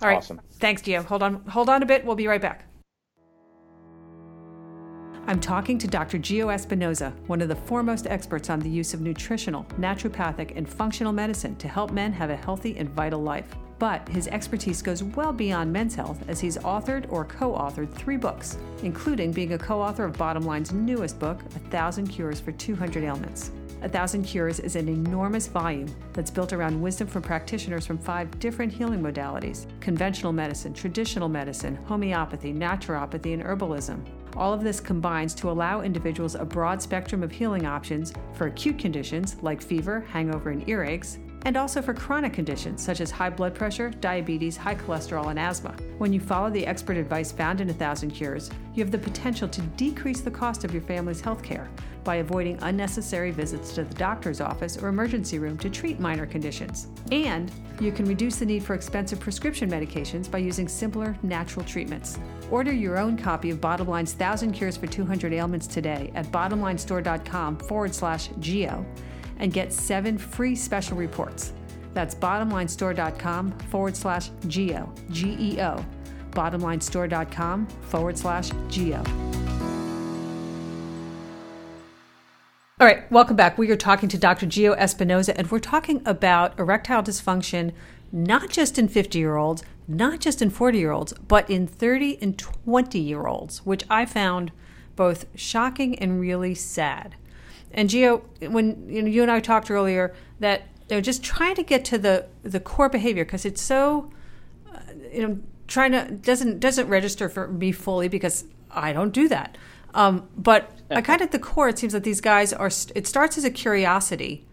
All 0.00 0.08
right. 0.08 0.16
Awesome. 0.18 0.40
Thanks, 0.54 0.82
Geo. 0.82 1.02
Hold 1.02 1.22
on. 1.22 1.44
Hold 1.46 1.68
on 1.68 1.82
a 1.82 1.86
bit. 1.86 2.04
We'll 2.04 2.16
be 2.16 2.26
right 2.26 2.40
back. 2.40 2.64
I'm 5.28 5.40
talking 5.40 5.76
to 5.78 5.88
Dr. 5.88 6.18
Geo 6.18 6.50
Espinosa, 6.50 7.12
one 7.26 7.40
of 7.40 7.48
the 7.48 7.56
foremost 7.56 8.06
experts 8.06 8.48
on 8.48 8.60
the 8.60 8.70
use 8.70 8.94
of 8.94 9.00
nutritional, 9.00 9.64
naturopathic, 9.80 10.56
and 10.56 10.68
functional 10.68 11.12
medicine 11.12 11.56
to 11.56 11.66
help 11.66 11.90
men 11.90 12.12
have 12.12 12.30
a 12.30 12.36
healthy 12.36 12.78
and 12.78 12.88
vital 12.90 13.20
life. 13.20 13.48
But 13.80 14.08
his 14.08 14.28
expertise 14.28 14.82
goes 14.82 15.02
well 15.02 15.32
beyond 15.32 15.72
men's 15.72 15.96
health 15.96 16.22
as 16.28 16.38
he's 16.38 16.58
authored 16.58 17.10
or 17.10 17.24
co 17.24 17.54
authored 17.54 17.92
three 17.92 18.16
books, 18.16 18.56
including 18.84 19.32
being 19.32 19.54
a 19.54 19.58
co 19.58 19.82
author 19.82 20.04
of 20.04 20.16
Bottom 20.16 20.44
Line's 20.44 20.72
newest 20.72 21.18
book, 21.18 21.42
A 21.56 21.58
Thousand 21.70 22.06
Cures 22.06 22.38
for 22.38 22.52
200 22.52 23.02
Ailments. 23.02 23.50
A 23.82 23.88
Thousand 23.88 24.22
Cures 24.22 24.60
is 24.60 24.76
an 24.76 24.88
enormous 24.88 25.48
volume 25.48 25.92
that's 26.12 26.30
built 26.30 26.52
around 26.52 26.80
wisdom 26.80 27.08
from 27.08 27.22
practitioners 27.22 27.84
from 27.84 27.98
five 27.98 28.38
different 28.38 28.72
healing 28.72 29.02
modalities 29.02 29.66
conventional 29.80 30.32
medicine, 30.32 30.72
traditional 30.72 31.28
medicine, 31.28 31.74
homeopathy, 31.86 32.54
naturopathy, 32.54 33.34
and 33.34 33.42
herbalism. 33.42 34.00
All 34.36 34.52
of 34.52 34.62
this 34.62 34.80
combines 34.80 35.34
to 35.36 35.50
allow 35.50 35.80
individuals 35.80 36.34
a 36.34 36.44
broad 36.44 36.82
spectrum 36.82 37.22
of 37.22 37.32
healing 37.32 37.64
options 37.64 38.12
for 38.34 38.48
acute 38.48 38.78
conditions 38.78 39.36
like 39.40 39.62
fever, 39.62 40.04
hangover, 40.10 40.50
and 40.50 40.66
earaches, 40.68 41.18
and 41.46 41.56
also 41.56 41.80
for 41.80 41.94
chronic 41.94 42.32
conditions 42.32 42.82
such 42.82 43.00
as 43.00 43.08
high 43.08 43.30
blood 43.30 43.54
pressure, 43.54 43.90
diabetes, 44.00 44.56
high 44.56 44.74
cholesterol, 44.74 45.30
and 45.30 45.38
asthma. 45.38 45.76
When 45.98 46.12
you 46.12 46.18
follow 46.18 46.50
the 46.50 46.66
expert 46.66 46.96
advice 46.96 47.30
found 47.30 47.60
in 47.60 47.70
A 47.70 47.72
Thousand 47.72 48.10
Cures, 48.10 48.50
you 48.74 48.82
have 48.82 48.90
the 48.90 48.98
potential 48.98 49.48
to 49.48 49.60
decrease 49.60 50.20
the 50.22 50.30
cost 50.30 50.64
of 50.64 50.72
your 50.72 50.82
family's 50.82 51.20
health 51.20 51.44
care 51.44 51.70
by 52.02 52.16
avoiding 52.16 52.58
unnecessary 52.62 53.30
visits 53.30 53.72
to 53.74 53.84
the 53.84 53.94
doctor's 53.94 54.40
office 54.40 54.76
or 54.76 54.88
emergency 54.88 55.38
room 55.38 55.56
to 55.58 55.70
treat 55.70 56.00
minor 56.00 56.26
conditions. 56.26 56.88
And 57.12 57.52
you 57.78 57.92
can 57.92 58.06
reduce 58.06 58.36
the 58.36 58.46
need 58.46 58.64
for 58.64 58.74
expensive 58.74 59.20
prescription 59.20 59.70
medications 59.70 60.28
by 60.28 60.38
using 60.38 60.66
simpler, 60.66 61.16
natural 61.22 61.64
treatments. 61.64 62.18
Order 62.50 62.72
your 62.72 62.98
own 62.98 63.16
copy 63.16 63.50
of 63.50 63.60
Bottomline's 63.60 64.14
Thousand 64.14 64.50
Cures 64.50 64.76
for 64.76 64.88
200 64.88 65.32
Ailments 65.32 65.68
today 65.68 66.10
at 66.16 66.26
bottomlinestore.com 66.26 67.58
forward 67.58 67.94
slash 67.94 68.30
geo 68.40 68.84
and 69.38 69.52
get 69.52 69.72
seven 69.72 70.18
free 70.18 70.54
special 70.54 70.96
reports. 70.96 71.52
That's 71.94 72.14
bottomlinestore.com 72.14 73.52
forward 73.70 73.96
slash 73.96 74.30
geo, 74.48 74.92
G 75.10 75.36
E 75.38 75.60
O. 75.62 75.84
bottomlinestore.com 76.30 77.66
forward 77.66 78.18
slash 78.18 78.50
geo. 78.68 79.02
All 82.78 82.86
right, 82.86 83.10
welcome 83.10 83.36
back. 83.36 83.56
We 83.56 83.70
are 83.70 83.76
talking 83.76 84.10
to 84.10 84.18
Dr. 84.18 84.44
Geo 84.44 84.74
Espinosa, 84.74 85.34
and 85.38 85.50
we're 85.50 85.60
talking 85.60 86.02
about 86.04 86.58
erectile 86.58 87.02
dysfunction 87.02 87.72
not 88.12 88.50
just 88.50 88.78
in 88.78 88.88
50 88.88 89.18
year 89.18 89.36
olds, 89.36 89.62
not 89.88 90.20
just 90.20 90.42
in 90.42 90.50
40 90.50 90.78
year 90.78 90.92
olds, 90.92 91.12
but 91.12 91.48
in 91.50 91.66
30 91.66 92.18
and 92.22 92.38
20 92.38 92.98
year 92.98 93.26
olds, 93.26 93.64
which 93.64 93.84
I 93.90 94.06
found 94.06 94.52
both 94.94 95.26
shocking 95.34 95.98
and 95.98 96.20
really 96.20 96.54
sad. 96.54 97.16
And 97.72 97.88
Geo, 97.88 98.18
when 98.40 98.88
you, 98.88 99.02
know, 99.02 99.08
you 99.08 99.22
and 99.22 99.30
I 99.30 99.40
talked 99.40 99.70
earlier, 99.70 100.14
that 100.40 100.62
they're 100.88 101.00
just 101.00 101.22
trying 101.22 101.56
to 101.56 101.62
get 101.62 101.84
to 101.86 101.98
the 101.98 102.26
the 102.42 102.60
core 102.60 102.88
behavior 102.88 103.24
because 103.24 103.44
it's 103.44 103.60
so, 103.60 104.10
uh, 104.72 104.78
you 105.12 105.26
know, 105.26 105.38
trying 105.66 105.92
to 105.92 106.10
doesn't 106.10 106.60
doesn't 106.60 106.88
register 106.88 107.28
for 107.28 107.48
me 107.48 107.72
fully 107.72 108.08
because 108.08 108.44
I 108.70 108.92
don't 108.92 109.12
do 109.12 109.28
that. 109.28 109.58
Um, 109.94 110.28
but 110.36 110.70
I 110.90 111.00
kind 111.00 111.20
of 111.22 111.26
at 111.26 111.32
the 111.32 111.38
core, 111.38 111.68
it 111.68 111.78
seems 111.78 111.94
that 111.94 112.04
these 112.04 112.20
guys 112.20 112.52
are. 112.52 112.70
It 112.94 113.06
starts 113.06 113.38
as 113.38 113.44
a 113.44 113.50
curiosity 113.50 114.46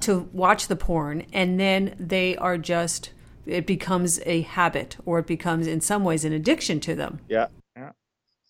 to 0.00 0.28
watch 0.32 0.68
the 0.68 0.76
porn, 0.76 1.26
and 1.32 1.58
then 1.58 1.96
they 1.98 2.36
are 2.36 2.56
just. 2.56 3.10
It 3.44 3.66
becomes 3.66 4.20
a 4.26 4.42
habit, 4.42 4.98
or 5.06 5.20
it 5.20 5.26
becomes, 5.26 5.66
in 5.66 5.80
some 5.80 6.04
ways, 6.04 6.22
an 6.24 6.34
addiction 6.34 6.80
to 6.80 6.94
them. 6.94 7.20
Yeah, 7.28 7.46
yeah, 7.74 7.92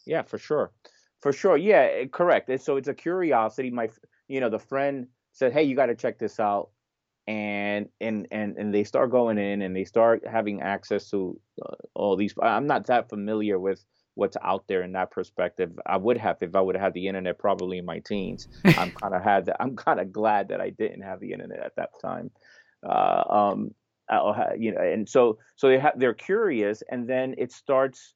yeah, 0.04 0.22
for 0.22 0.38
sure, 0.38 0.72
for 1.20 1.32
sure. 1.32 1.56
Yeah, 1.56 1.88
eh, 1.90 2.06
correct. 2.06 2.50
So 2.60 2.76
it's 2.76 2.88
a 2.88 2.94
curiosity. 2.94 3.70
My, 3.70 3.90
you 4.28 4.40
know, 4.40 4.48
the 4.50 4.58
friend 4.58 5.08
said, 5.32 5.52
"Hey, 5.52 5.64
you 5.64 5.74
got 5.76 5.86
to 5.86 5.94
check 5.94 6.18
this 6.18 6.38
out," 6.40 6.70
and 7.26 7.88
and 8.00 8.28
and 8.30 8.56
and 8.56 8.74
they 8.74 8.84
start 8.84 9.10
going 9.10 9.38
in, 9.38 9.62
and 9.62 9.74
they 9.74 9.84
start 9.84 10.26
having 10.26 10.60
access 10.62 11.10
to 11.10 11.40
uh, 11.64 11.74
all 11.94 12.16
these. 12.16 12.34
I'm 12.42 12.66
not 12.66 12.86
that 12.86 13.08
familiar 13.08 13.58
with 13.58 13.84
what's 14.14 14.36
out 14.42 14.66
there 14.68 14.82
in 14.82 14.92
that 14.92 15.10
perspective. 15.10 15.78
I 15.86 15.96
would 15.96 16.18
have 16.18 16.38
if 16.42 16.54
I 16.54 16.60
would 16.60 16.74
have 16.76 16.82
had 16.82 16.94
the 16.94 17.08
internet 17.08 17.38
probably 17.38 17.78
in 17.78 17.84
my 17.84 18.00
teens. 18.00 18.48
I'm 18.76 18.92
kind 19.02 19.14
of 19.14 19.22
had 19.22 19.46
that. 19.46 19.56
I'm 19.60 19.76
kind 19.76 20.00
of 20.00 20.12
glad 20.12 20.48
that 20.48 20.60
I 20.60 20.70
didn't 20.70 21.02
have 21.02 21.20
the 21.20 21.32
internet 21.32 21.60
at 21.60 21.76
that 21.76 21.90
time. 22.00 22.30
Uh, 22.88 23.24
um, 23.28 23.74
you 24.58 24.72
know, 24.72 24.80
and 24.80 25.08
so 25.08 25.38
so 25.56 25.68
they 25.68 25.78
have 25.78 25.98
they're 25.98 26.14
curious, 26.14 26.82
and 26.90 27.08
then 27.08 27.34
it 27.38 27.52
starts 27.52 28.14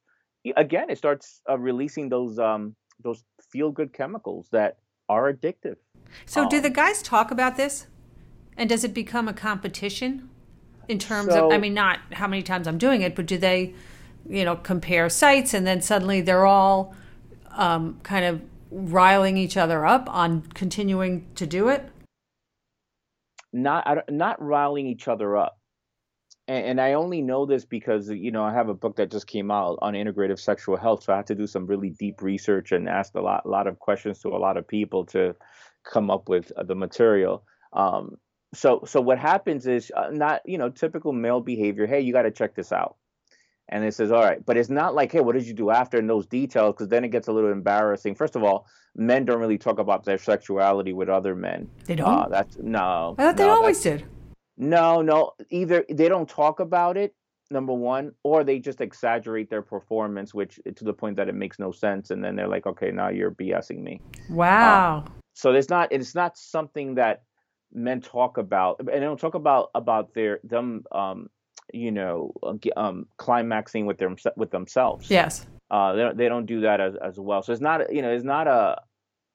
again. 0.55 0.89
It 0.89 0.97
starts 0.97 1.41
uh, 1.49 1.57
releasing 1.57 2.09
those 2.09 2.39
um, 2.39 2.75
those 3.03 3.23
feel 3.51 3.71
good 3.71 3.93
chemicals 3.93 4.47
that 4.51 4.77
are 5.09 5.31
addictive. 5.31 5.75
So, 6.25 6.43
um, 6.43 6.49
do 6.49 6.61
the 6.61 6.69
guys 6.69 7.01
talk 7.01 7.31
about 7.31 7.57
this? 7.57 7.87
And 8.57 8.69
does 8.69 8.83
it 8.83 8.93
become 8.93 9.27
a 9.27 9.33
competition 9.33 10.29
in 10.87 10.99
terms 10.99 11.29
so, 11.33 11.47
of? 11.47 11.51
I 11.53 11.57
mean, 11.57 11.73
not 11.73 11.99
how 12.11 12.27
many 12.27 12.43
times 12.43 12.67
I'm 12.67 12.77
doing 12.77 13.01
it, 13.01 13.15
but 13.15 13.25
do 13.25 13.37
they? 13.37 13.73
you 14.29 14.45
know, 14.45 14.55
compare 14.55 15.09
sites, 15.09 15.53
and 15.53 15.67
then 15.67 15.81
suddenly 15.81 16.21
they're 16.21 16.45
all 16.45 16.95
um, 17.51 17.99
kind 18.03 18.25
of 18.25 18.41
riling 18.71 19.37
each 19.37 19.57
other 19.57 19.85
up 19.85 20.09
on 20.09 20.41
continuing 20.53 21.27
to 21.35 21.45
do 21.45 21.69
it? 21.69 21.89
Not 23.51 24.09
not 24.09 24.41
riling 24.41 24.87
each 24.87 25.07
other 25.07 25.37
up, 25.37 25.59
and, 26.53 26.65
and, 26.65 26.81
I 26.81 26.93
only 26.93 27.21
know 27.21 27.45
this 27.45 27.65
because 27.65 28.09
you 28.09 28.31
know 28.31 28.43
I 28.43 28.53
have 28.53 28.69
a 28.69 28.73
book 28.73 28.95
that 28.97 29.11
just 29.11 29.27
came 29.27 29.51
out 29.51 29.77
on 29.81 29.93
integrative 29.93 30.39
sexual 30.39 30.77
health, 30.77 31.03
so 31.03 31.13
I 31.13 31.17
had 31.17 31.27
to 31.27 31.35
do 31.35 31.47
some 31.47 31.65
really 31.65 31.89
deep 31.89 32.21
research 32.21 32.71
and 32.71 32.87
ask 32.87 33.15
a 33.15 33.21
lot 33.21 33.43
a 33.45 33.49
lot 33.49 33.67
of 33.67 33.79
questions 33.79 34.19
to 34.19 34.29
a 34.29 34.37
lot 34.37 34.57
of 34.57 34.67
people 34.67 35.05
to 35.07 35.35
come 35.83 36.09
up 36.09 36.29
with 36.29 36.51
uh, 36.57 36.63
the 36.63 36.75
material. 36.75 37.43
Um, 37.73 38.17
so 38.53 38.83
so 38.85 39.01
what 39.01 39.19
happens 39.19 39.67
is 39.67 39.91
uh, 39.95 40.09
not 40.11 40.41
you 40.45 40.57
know 40.57 40.69
typical 40.69 41.13
male 41.13 41.41
behavior. 41.41 41.87
Hey, 41.87 42.01
you 42.01 42.13
got 42.13 42.23
to 42.23 42.31
check 42.31 42.55
this 42.55 42.71
out 42.71 42.97
and 43.69 43.83
it 43.83 43.93
says, 43.93 44.11
all 44.11 44.21
right, 44.21 44.45
but 44.45 44.57
it's 44.57 44.69
not 44.69 44.93
like, 44.93 45.11
hey, 45.11 45.21
what 45.21 45.33
did 45.33 45.47
you 45.47 45.53
do 45.53 45.69
after 45.69 45.97
in 45.97 46.07
those 46.07 46.27
details? 46.27 46.75
Because 46.75 46.89
then 46.89 47.03
it 47.03 47.09
gets 47.09 47.27
a 47.27 47.31
little 47.31 47.51
embarrassing. 47.51 48.15
First 48.15 48.35
of 48.35 48.43
all, 48.43 48.67
men 48.95 49.25
don't 49.25 49.39
really 49.39 49.57
talk 49.57 49.79
about 49.79 50.03
their 50.03 50.17
sexuality 50.17 50.93
with 50.93 51.09
other 51.09 51.35
men. 51.35 51.69
They 51.85 51.95
don't. 51.95 52.07
Uh, 52.07 52.27
that's 52.29 52.57
no. 52.57 53.15
I 53.17 53.23
thought 53.23 53.37
no, 53.37 53.43
they 53.43 53.49
always 53.49 53.81
did. 53.81 54.05
No, 54.57 55.01
no. 55.01 55.31
Either 55.49 55.85
they 55.89 56.07
don't 56.07 56.29
talk 56.29 56.59
about 56.59 56.97
it, 56.97 57.15
number 57.51 57.73
one, 57.73 58.13
or 58.23 58.43
they 58.43 58.59
just 58.59 58.81
exaggerate 58.81 59.49
their 59.49 59.61
performance, 59.61 60.33
which 60.33 60.59
to 60.75 60.83
the 60.83 60.93
point 60.93 61.17
that 61.17 61.29
it 61.29 61.35
makes 61.35 61.59
no 61.59 61.71
sense, 61.71 62.11
and 62.11 62.23
then 62.23 62.35
they're 62.35 62.47
like, 62.47 62.65
okay, 62.65 62.91
now 62.91 63.09
you're 63.09 63.31
BSing 63.31 63.81
me. 63.81 64.01
Wow. 64.29 65.05
so 65.33 65.53
it's 65.53 65.69
not. 65.69 65.91
It's 65.91 66.15
not 66.15 66.37
something 66.37 66.95
that 66.95 67.23
men 67.73 68.01
talk 68.01 68.37
about, 68.37 68.79
and 68.79 68.89
they 68.89 68.99
don't 68.99 69.19
talk 69.19 69.35
about 69.35 69.69
about 69.73 70.13
their 70.13 70.39
them 70.43 70.83
um, 70.91 71.29
you 71.71 71.91
know, 71.91 72.33
um, 72.75 73.07
climaxing 73.17 73.85
with 73.85 73.97
them 73.97 74.17
with 74.35 74.51
themselves. 74.51 75.09
Yes. 75.09 75.45
Uh, 75.71 75.93
they 75.93 76.11
they 76.15 76.29
don't 76.29 76.45
do 76.45 76.61
that 76.61 76.81
as 76.81 76.95
as 76.95 77.19
well. 77.19 77.41
So 77.41 77.53
it's 77.53 77.61
not 77.61 77.93
you 77.93 78.01
know 78.01 78.11
it's 78.11 78.25
not 78.25 78.47
a 78.47 78.81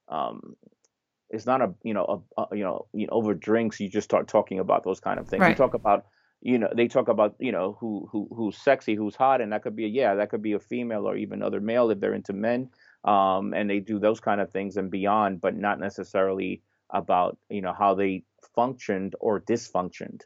um, 0.08 0.56
it's 1.30 1.46
not 1.46 1.60
a 1.60 1.74
you 1.82 1.94
know 1.94 2.24
a, 2.36 2.42
a, 2.42 2.56
you 2.56 2.64
know 2.64 2.86
you 2.92 3.06
know 3.06 3.12
over 3.12 3.34
drinks 3.34 3.80
you 3.80 3.88
just 3.88 4.04
start 4.04 4.28
talking 4.28 4.58
about 4.58 4.84
those 4.84 5.00
kind 5.00 5.18
of 5.18 5.28
things. 5.28 5.40
Right. 5.40 5.50
You 5.50 5.54
talk 5.54 5.74
about 5.74 6.06
you 6.40 6.58
know 6.58 6.68
they 6.74 6.88
talk 6.88 7.08
about 7.08 7.34
you 7.38 7.52
know 7.52 7.76
who 7.80 8.08
who 8.10 8.28
who's 8.34 8.56
sexy, 8.56 8.94
who's 8.94 9.14
hot, 9.14 9.40
and 9.40 9.52
that 9.52 9.62
could 9.62 9.76
be 9.76 9.84
a, 9.84 9.88
yeah 9.88 10.14
that 10.14 10.30
could 10.30 10.42
be 10.42 10.52
a 10.52 10.58
female 10.58 11.08
or 11.08 11.16
even 11.16 11.42
other 11.42 11.60
male 11.60 11.90
if 11.90 12.00
they're 12.00 12.14
into 12.14 12.32
men. 12.32 12.70
Um, 13.04 13.54
and 13.54 13.70
they 13.70 13.78
do 13.78 13.98
those 13.98 14.20
kind 14.20 14.40
of 14.40 14.50
things 14.50 14.76
and 14.76 14.90
beyond, 14.90 15.40
but 15.40 15.56
not 15.56 15.78
necessarily 15.78 16.62
about 16.90 17.38
you 17.48 17.60
know 17.60 17.74
how 17.76 17.94
they 17.94 18.24
functioned 18.54 19.14
or 19.20 19.40
dysfunctioned. 19.40 20.22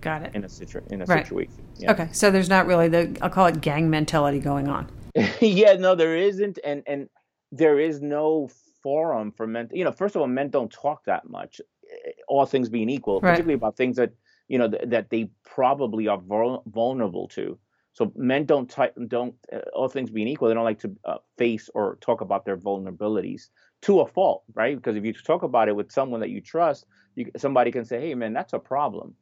Got 0.00 0.22
it. 0.22 0.34
In 0.34 0.44
a 0.44 0.48
situ- 0.48 0.82
in 0.90 1.02
a 1.02 1.04
right. 1.04 1.24
situation. 1.24 1.54
Yeah. 1.76 1.92
Okay, 1.92 2.08
so 2.12 2.30
there's 2.30 2.48
not 2.48 2.66
really 2.66 2.88
the 2.88 3.16
I'll 3.20 3.30
call 3.30 3.46
it 3.46 3.60
gang 3.60 3.90
mentality 3.90 4.38
going 4.38 4.68
on. 4.68 4.90
yeah, 5.40 5.74
no, 5.74 5.94
there 5.94 6.16
isn't, 6.16 6.58
and 6.64 6.82
and 6.86 7.08
there 7.52 7.78
is 7.78 8.00
no 8.00 8.48
forum 8.82 9.32
for 9.32 9.46
men. 9.46 9.68
You 9.72 9.84
know, 9.84 9.92
first 9.92 10.14
of 10.14 10.22
all, 10.22 10.28
men 10.28 10.50
don't 10.50 10.70
talk 10.70 11.04
that 11.04 11.28
much. 11.28 11.60
Eh, 11.60 12.10
all 12.28 12.46
things 12.46 12.68
being 12.68 12.88
equal, 12.88 13.20
right. 13.20 13.32
particularly 13.32 13.54
about 13.54 13.76
things 13.76 13.96
that 13.96 14.12
you 14.48 14.58
know 14.58 14.68
th- 14.68 14.88
that 14.88 15.10
they 15.10 15.30
probably 15.44 16.08
are 16.08 16.18
vul- 16.18 16.62
vulnerable 16.66 17.28
to. 17.28 17.58
So 17.92 18.12
men 18.14 18.44
don't 18.44 18.70
t- 18.70 19.04
don't 19.08 19.34
uh, 19.52 19.60
all 19.74 19.88
things 19.88 20.10
being 20.10 20.28
equal, 20.28 20.48
they 20.48 20.54
don't 20.54 20.64
like 20.64 20.80
to 20.80 20.96
uh, 21.04 21.18
face 21.36 21.68
or 21.74 21.98
talk 22.00 22.20
about 22.20 22.44
their 22.44 22.56
vulnerabilities 22.56 23.48
to 23.82 24.00
a 24.00 24.06
fault, 24.06 24.44
right? 24.54 24.76
Because 24.76 24.96
if 24.96 25.04
you 25.04 25.12
talk 25.12 25.42
about 25.42 25.68
it 25.68 25.76
with 25.76 25.92
someone 25.92 26.20
that 26.20 26.30
you 26.30 26.40
trust, 26.40 26.86
you, 27.16 27.30
somebody 27.36 27.70
can 27.70 27.84
say, 27.84 28.00
"Hey, 28.00 28.14
man, 28.14 28.32
that's 28.32 28.52
a 28.52 28.58
problem." 28.58 29.14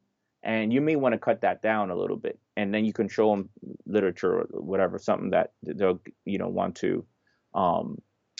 and 0.43 0.71
you 0.71 0.81
may 0.81 0.95
want 0.95 1.13
to 1.13 1.19
cut 1.19 1.41
that 1.41 1.61
down 1.61 1.89
a 1.89 1.95
little 1.95 2.15
bit 2.15 2.39
and 2.55 2.73
then 2.73 2.85
you 2.85 2.93
can 2.93 3.07
show 3.07 3.31
them 3.31 3.49
literature 3.85 4.41
or 4.41 4.61
whatever 4.61 4.97
something 4.99 5.31
that 5.31 5.51
they'll 5.63 5.99
you 6.25 6.37
know 6.37 6.47
want 6.47 6.75
to 6.75 7.05
um, 7.53 7.97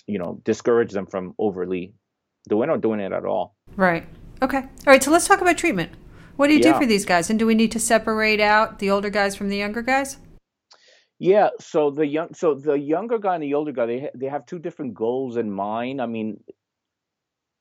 you 0.08 0.18
know 0.18 0.42
discourage 0.44 0.92
them 0.92 1.06
from 1.06 1.36
overly 1.38 1.94
doing 2.50 2.70
or 2.70 2.78
doing 2.78 3.00
it 3.00 3.12
at 3.12 3.26
all. 3.26 3.56
Right. 3.76 4.08
Okay. 4.42 4.58
All 4.60 4.68
right 4.86 5.04
so 5.04 5.12
let's 5.12 5.28
talk 5.28 5.42
about 5.42 5.58
treatment. 5.58 5.92
What 6.38 6.48
do 6.48 6.54
you 6.54 6.60
yeah. 6.60 6.74
do 6.74 6.80
for 6.80 6.86
these 6.86 7.06
guys? 7.06 7.30
And 7.30 7.40
do 7.40 7.46
we 7.46 7.56
need 7.56 7.72
to 7.72 7.80
separate 7.80 8.40
out 8.40 8.80
the 8.80 8.92
older 8.92 9.10
guys 9.10 9.36
from 9.36 9.50
the 9.50 9.58
younger 9.58 9.82
guys? 9.82 10.18
Yeah 11.20 11.50
so 11.60 11.92
the 11.92 12.06
young 12.06 12.34
so 12.34 12.56
the 12.56 12.78
younger 12.78 13.18
guy 13.18 13.36
and 13.36 13.44
the 13.44 13.54
older 13.54 13.72
guy 13.72 13.86
they 13.86 14.10
they 14.16 14.28
have 14.28 14.46
two 14.46 14.60
different 14.60 14.94
goals 14.94 15.38
in 15.38 15.52
mind. 15.52 16.02
I 16.02 16.06
mean 16.06 16.44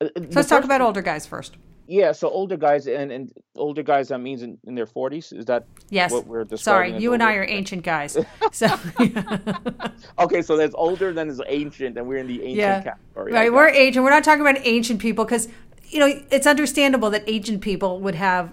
uh, 0.01 0.09
so 0.15 0.29
let's 0.33 0.49
talk 0.49 0.65
about 0.65 0.81
older 0.81 1.03
guys 1.03 1.27
first 1.27 1.57
yeah, 1.89 2.13
so 2.13 2.29
older 2.29 2.57
guys 2.57 2.87
and, 2.87 3.13
and 3.13 3.33
older 3.57 3.83
guys 3.83 4.09
that 4.09 4.19
means 4.19 4.43
in, 4.43 4.59
in 4.67 4.75
their 4.75 4.87
forties. 4.87 5.33
Is 5.33 5.45
that 5.47 5.67
yes? 5.91 6.13
What 6.13 6.27
we're 6.27 6.45
describing 6.45 6.93
Sorry, 6.93 7.03
you 7.03 7.13
and 7.13 7.23
I 7.23 7.35
are 7.35 7.47
ancient 7.49 7.83
guys. 7.83 8.17
So 8.53 8.69
okay, 10.19 10.41
so 10.41 10.57
that's 10.57 10.75
older 10.75 11.13
than 11.13 11.29
is 11.29 11.43
ancient, 11.47 11.99
and 11.99 12.07
we're 12.07 12.19
in 12.19 12.27
the 12.27 12.41
ancient 12.43 12.57
yeah. 12.57 12.83
category. 12.83 13.33
Right, 13.33 13.53
we're 13.53 13.69
ancient. 13.69 14.03
We're 14.03 14.11
not 14.11 14.25
talking 14.25 14.41
about 14.41 14.57
ancient 14.65 15.01
people 15.01 15.25
because 15.25 15.49
you 15.89 15.99
know 15.99 16.23
it's 16.31 16.47
understandable 16.47 17.11
that 17.11 17.25
ancient 17.27 17.61
people 17.61 18.01
would 18.01 18.15
have 18.15 18.53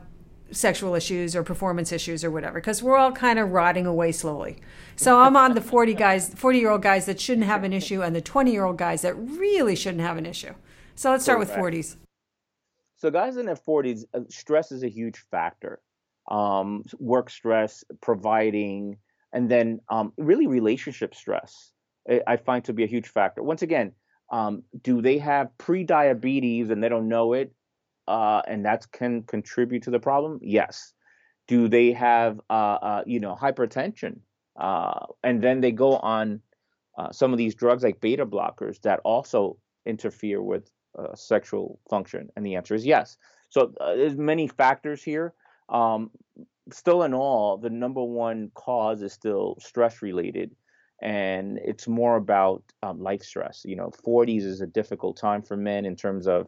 sexual 0.52 0.96
issues 0.96 1.36
or 1.36 1.44
performance 1.44 1.92
issues 1.92 2.24
or 2.24 2.32
whatever 2.32 2.60
because 2.60 2.84
we're 2.84 2.98
all 2.98 3.12
kind 3.12 3.40
of 3.40 3.52
rotting 3.52 3.86
away 3.86 4.12
slowly. 4.12 4.58
So 4.96 5.20
I'm 5.20 5.36
on 5.36 5.54
the 5.56 5.62
40 5.62 5.94
guys, 5.94 6.34
40 6.34 6.60
year 6.60 6.70
old 6.70 6.82
guys 6.82 7.06
that 7.06 7.20
shouldn't 7.20 7.48
have 7.48 7.64
an 7.64 7.74
issue 7.74 8.02
and 8.02 8.16
the 8.16 8.22
20 8.22 8.52
year 8.52 8.66
old 8.66 8.78
guys 8.78 9.02
that 9.02 9.16
really 9.16 9.76
shouldn't 9.76 10.02
have 10.02 10.18
an 10.18 10.26
issue. 10.26 10.54
So 10.96 11.12
let's 11.12 11.24
start 11.24 11.40
with 11.40 11.52
40s. 11.52 11.96
So 13.04 13.12
guys 13.12 13.36
in 13.36 13.48
their 13.48 13.58
40s, 13.58 14.06
uh, 14.14 14.22
stress 14.30 14.72
is 14.72 14.82
a 14.82 14.88
huge 14.88 15.18
factor. 15.30 15.82
Um, 16.32 16.86
work 17.00 17.30
stress, 17.30 17.84
providing, 18.00 18.96
and 19.34 19.52
then 19.52 19.82
um, 19.90 20.14
really 20.18 20.48
relationship 20.48 21.14
stress. 21.14 21.74
I 22.26 22.38
find 22.38 22.64
to 22.64 22.72
be 22.72 22.86
a 22.86 22.88
huge 22.88 23.10
factor. 23.10 23.44
Once 23.44 23.62
again, 23.62 23.92
um, 24.32 24.64
do 24.82 25.02
they 25.02 25.18
have 25.18 25.50
pre-diabetes 25.58 26.70
and 26.70 26.82
they 26.82 26.88
don't 26.88 27.10
know 27.10 27.34
it, 27.34 27.54
uh, 28.08 28.42
and 28.48 28.64
that 28.66 28.90
can 28.94 29.24
contribute 29.24 29.84
to 29.84 29.92
the 29.92 30.00
problem? 30.00 30.40
Yes. 30.42 30.94
Do 31.50 31.68
they 31.68 31.92
have, 31.92 32.40
uh, 32.50 32.78
uh, 32.90 33.04
you 33.06 33.20
know, 33.20 33.36
hypertension, 33.36 34.20
uh, 34.58 35.08
and 35.22 35.44
then 35.44 35.60
they 35.60 35.74
go 35.74 35.98
on 35.98 36.40
uh, 36.98 37.12
some 37.12 37.34
of 37.34 37.38
these 37.38 37.54
drugs 37.54 37.84
like 37.84 38.00
beta 38.00 38.26
blockers 38.26 38.80
that 38.84 39.02
also 39.04 39.58
interfere 39.86 40.42
with 40.42 40.72
uh, 40.98 41.16
sexual 41.16 41.80
function? 41.90 42.30
And 42.36 42.46
the 42.46 42.56
answer 42.56 42.76
is 42.76 42.86
yes. 42.86 43.18
So 43.50 43.74
uh, 43.80 43.96
there's 43.96 44.18
many 44.18 44.48
factors 44.48 45.04
here. 45.04 45.34
Um, 45.70 46.12
still 46.72 47.04
in 47.04 47.14
all, 47.14 47.58
the 47.58 47.70
number 47.70 48.04
one 48.04 48.52
cause 48.56 49.02
is 49.02 49.14
still 49.14 49.58
stress 49.60 50.02
related. 50.02 50.56
And 51.02 51.60
it's 51.64 51.88
more 51.88 52.16
about 52.16 52.64
um, 52.82 53.02
life 53.02 53.24
stress. 53.24 53.64
You 53.66 53.76
know, 53.76 53.92
40s 54.06 54.44
is 54.44 54.62
a 54.62 54.68
difficult 54.68 55.18
time 55.18 55.42
for 55.42 55.58
men 55.58 55.86
in 55.86 55.96
terms 55.96 56.28
of 56.28 56.48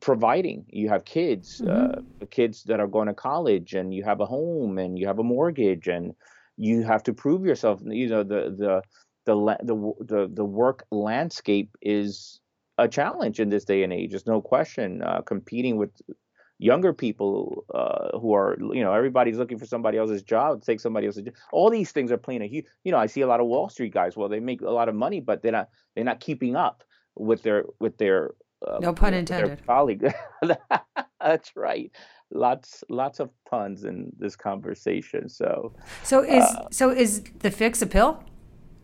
providing. 0.00 0.66
You 0.68 0.88
have 0.88 1.04
kids, 1.04 1.60
mm-hmm. 1.60 2.00
uh, 2.22 2.26
kids 2.30 2.64
that 2.64 2.80
are 2.80 2.86
going 2.86 3.08
to 3.08 3.14
college, 3.14 3.74
and 3.74 3.94
you 3.94 4.04
have 4.04 4.20
a 4.20 4.26
home, 4.26 4.78
and 4.78 4.98
you 4.98 5.06
have 5.06 5.18
a 5.18 5.24
mortgage, 5.24 5.88
and 5.88 6.14
you 6.56 6.82
have 6.82 7.02
to 7.04 7.12
prove 7.12 7.44
yourself. 7.44 7.80
You 7.84 8.08
know, 8.08 8.22
the 8.22 8.54
the 8.56 8.82
the 9.24 9.56
the 9.62 9.92
the, 10.00 10.30
the 10.32 10.44
work 10.44 10.84
landscape 10.90 11.76
is 11.80 12.40
a 12.78 12.88
challenge 12.88 13.40
in 13.40 13.48
this 13.50 13.64
day 13.64 13.82
and 13.82 13.92
age. 13.92 14.10
There's 14.10 14.26
no 14.26 14.40
question. 14.40 15.02
Uh, 15.02 15.20
competing 15.22 15.76
with 15.76 15.90
younger 16.58 16.92
people 16.92 17.64
uh, 17.74 18.18
who 18.18 18.34
are, 18.34 18.56
you 18.58 18.82
know, 18.82 18.92
everybody's 18.92 19.36
looking 19.36 19.58
for 19.58 19.66
somebody 19.66 19.98
else's 19.98 20.22
job, 20.22 20.62
take 20.62 20.80
somebody 20.80 21.06
else's. 21.06 21.24
Job. 21.24 21.34
All 21.52 21.70
these 21.70 21.92
things 21.92 22.12
are 22.12 22.16
playing 22.16 22.42
a 22.42 22.46
huge. 22.46 22.66
You 22.84 22.92
know, 22.92 22.98
I 22.98 23.06
see 23.06 23.20
a 23.20 23.26
lot 23.26 23.40
of 23.40 23.46
Wall 23.46 23.68
Street 23.68 23.92
guys. 23.92 24.16
Well, 24.16 24.28
they 24.28 24.40
make 24.40 24.60
a 24.60 24.70
lot 24.70 24.88
of 24.88 24.94
money, 24.94 25.20
but 25.20 25.42
they're 25.42 25.52
not 25.52 25.68
they're 25.94 26.04
not 26.04 26.20
keeping 26.20 26.56
up 26.56 26.84
with 27.16 27.42
their 27.42 27.64
with 27.80 27.98
their. 27.98 28.32
Uh, 28.66 28.78
no 28.80 28.92
pun 28.92 29.14
intended. 29.14 29.64
Colleague. 29.66 30.12
That's 31.20 31.56
right. 31.56 31.90
Lots 32.30 32.84
lots 32.88 33.20
of 33.20 33.30
puns 33.48 33.84
in 33.84 34.12
this 34.18 34.36
conversation. 34.36 35.28
So. 35.28 35.74
So 36.02 36.22
is 36.22 36.44
uh, 36.44 36.68
so 36.70 36.90
is 36.90 37.22
the 37.38 37.50
fix 37.50 37.82
a 37.82 37.86
pill? 37.86 38.22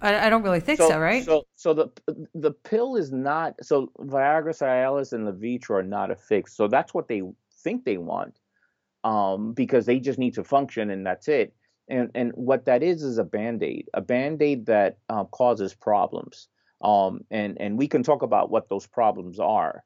I, 0.05 0.27
I 0.27 0.31
don't 0.31 0.43
really 0.43 0.61
think 0.61 0.79
so, 0.79 0.91
so, 0.91 0.99
right? 0.99 1.25
So, 1.25 1.47
so 1.57 1.73
the 1.73 1.89
the 2.35 2.53
pill 2.53 2.97
is 2.97 3.11
not. 3.11 3.55
So 3.63 3.91
Viagra, 3.99 4.51
Cialis, 4.51 5.13
and 5.15 5.27
Levitra 5.27 5.79
are 5.79 5.83
not 5.83 6.11
a 6.11 6.17
fix. 6.17 6.55
So 6.55 6.69
that's 6.69 6.93
what 6.93 7.09
they 7.09 7.23
think 7.63 7.85
they 7.85 7.97
want, 7.97 8.39
um, 9.03 9.55
because 9.55 9.87
they 9.87 9.99
just 9.99 10.19
need 10.19 10.35
to 10.35 10.45
function, 10.45 10.91
and 10.91 11.07
that's 11.07 11.27
it. 11.27 11.55
And 11.89 12.11
and 12.15 12.33
what 12.35 12.67
that 12.67 12.83
is 12.83 13.03
is 13.03 13.17
a 13.19 13.25
band 13.25 13.63
aid, 13.63 13.89
a 13.95 14.03
band 14.03 14.43
aid 14.43 14.67
that 14.67 14.99
uh, 15.09 15.25
causes 15.25 15.75
problems. 15.75 16.49
Um, 16.83 17.25
and 17.31 17.59
and 17.61 17.79
we 17.79 17.89
can 17.89 18.03
talk 18.03 18.21
about 18.23 18.51
what 18.51 18.69
those 18.69 18.87
problems 18.87 19.41
are, 19.41 19.85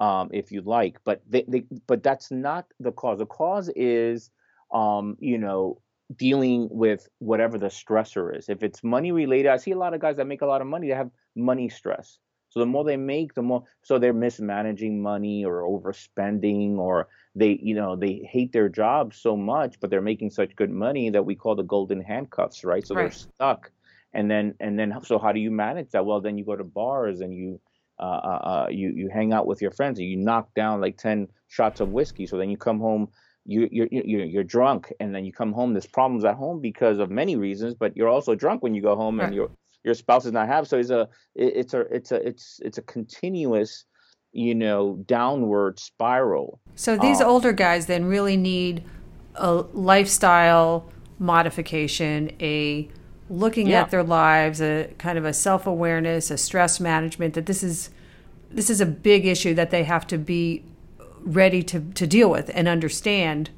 um, 0.00 0.30
if 0.32 0.50
you'd 0.50 0.66
like. 0.66 0.98
But 1.04 1.20
they, 1.28 1.44
they, 1.46 1.64
but 1.86 2.02
that's 2.02 2.30
not 2.30 2.64
the 2.80 2.92
cause. 2.92 3.18
The 3.18 3.26
cause 3.26 3.70
is, 3.76 4.30
um, 4.72 5.18
you 5.20 5.36
know, 5.36 5.82
dealing 6.16 6.68
with 6.70 7.06
whatever 7.18 7.58
the 7.58 7.66
stressor 7.66 8.36
is. 8.36 8.48
If 8.48 8.62
it's 8.62 8.82
money 8.82 9.12
related, 9.12 9.48
I 9.48 9.56
see 9.56 9.72
a 9.72 9.78
lot 9.78 9.94
of 9.94 10.00
guys 10.00 10.16
that 10.16 10.26
make 10.26 10.42
a 10.42 10.46
lot 10.46 10.60
of 10.60 10.66
money 10.66 10.88
that 10.88 10.96
have 10.96 11.10
money 11.36 11.68
stress. 11.68 12.18
So 12.50 12.60
the 12.60 12.66
more 12.66 12.84
they 12.84 12.96
make, 12.96 13.34
the 13.34 13.42
more 13.42 13.64
so 13.82 13.98
they're 13.98 14.14
mismanaging 14.14 15.02
money 15.02 15.44
or 15.44 15.62
overspending 15.62 16.78
or 16.78 17.08
they, 17.34 17.58
you 17.62 17.74
know, 17.74 17.94
they 17.94 18.26
hate 18.30 18.52
their 18.52 18.70
job 18.70 19.14
so 19.14 19.36
much, 19.36 19.78
but 19.80 19.90
they're 19.90 20.00
making 20.00 20.30
such 20.30 20.56
good 20.56 20.70
money 20.70 21.10
that 21.10 21.24
we 21.24 21.34
call 21.34 21.54
the 21.54 21.62
golden 21.62 22.00
handcuffs, 22.00 22.64
right? 22.64 22.86
So 22.86 22.94
right. 22.94 23.02
they're 23.02 23.10
stuck. 23.12 23.70
And 24.14 24.30
then 24.30 24.54
and 24.60 24.78
then 24.78 24.98
so 25.04 25.18
how 25.18 25.32
do 25.32 25.40
you 25.40 25.50
manage 25.50 25.90
that? 25.90 26.06
Well, 26.06 26.22
then 26.22 26.38
you 26.38 26.44
go 26.44 26.56
to 26.56 26.64
bars 26.64 27.20
and 27.20 27.34
you 27.34 27.60
uh, 28.00 28.02
uh, 28.02 28.40
uh 28.42 28.66
you 28.70 28.92
you 28.96 29.10
hang 29.12 29.34
out 29.34 29.46
with 29.46 29.60
your 29.60 29.70
friends 29.70 29.98
and 29.98 30.08
you 30.08 30.16
knock 30.16 30.54
down 30.54 30.80
like 30.80 30.96
10 30.96 31.28
shots 31.48 31.80
of 31.80 31.90
whiskey. 31.90 32.26
So 32.26 32.38
then 32.38 32.48
you 32.48 32.56
come 32.56 32.80
home 32.80 33.08
you 33.48 33.66
you're, 33.72 33.88
you're 33.90 34.24
you're 34.24 34.44
drunk 34.44 34.92
and 35.00 35.14
then 35.14 35.24
you 35.24 35.32
come 35.32 35.52
home 35.52 35.72
there's 35.72 35.86
problems 35.86 36.24
at 36.24 36.34
home 36.34 36.60
because 36.60 36.98
of 36.98 37.10
many 37.10 37.34
reasons 37.34 37.74
but 37.74 37.96
you're 37.96 38.08
also 38.08 38.34
drunk 38.34 38.62
when 38.62 38.74
you 38.74 38.82
go 38.82 38.94
home 38.94 39.18
and 39.20 39.34
your 39.34 39.50
your 39.84 39.94
spouse 39.94 40.24
does 40.24 40.32
not 40.32 40.46
have 40.46 40.68
so 40.68 40.78
it's 40.78 40.90
a 40.90 41.08
it's 41.34 41.72
a 41.72 41.80
it's 41.80 42.12
a 42.12 42.28
it's 42.28 42.60
it's 42.62 42.78
a 42.78 42.82
continuous 42.82 43.86
you 44.32 44.54
know 44.54 45.02
downward 45.06 45.80
spiral 45.80 46.60
so 46.74 46.96
these 46.98 47.22
um, 47.22 47.28
older 47.28 47.52
guys 47.52 47.86
then 47.86 48.04
really 48.04 48.36
need 48.36 48.84
a 49.36 49.52
lifestyle 49.72 50.90
modification 51.18 52.30
a 52.40 52.86
looking 53.30 53.66
yeah. 53.66 53.80
at 53.80 53.90
their 53.90 54.02
lives 54.02 54.60
a 54.60 54.92
kind 54.98 55.16
of 55.16 55.24
a 55.24 55.32
self-awareness 55.32 56.30
a 56.30 56.36
stress 56.36 56.78
management 56.78 57.32
that 57.32 57.46
this 57.46 57.62
is 57.62 57.88
this 58.50 58.68
is 58.68 58.80
a 58.80 58.86
big 58.86 59.24
issue 59.24 59.54
that 59.54 59.70
they 59.70 59.84
have 59.84 60.06
to 60.06 60.18
be 60.18 60.62
ready 61.22 61.62
to, 61.64 61.80
to 61.80 62.06
deal 62.06 62.30
with 62.30 62.50
and 62.54 62.68
understand 62.68 63.50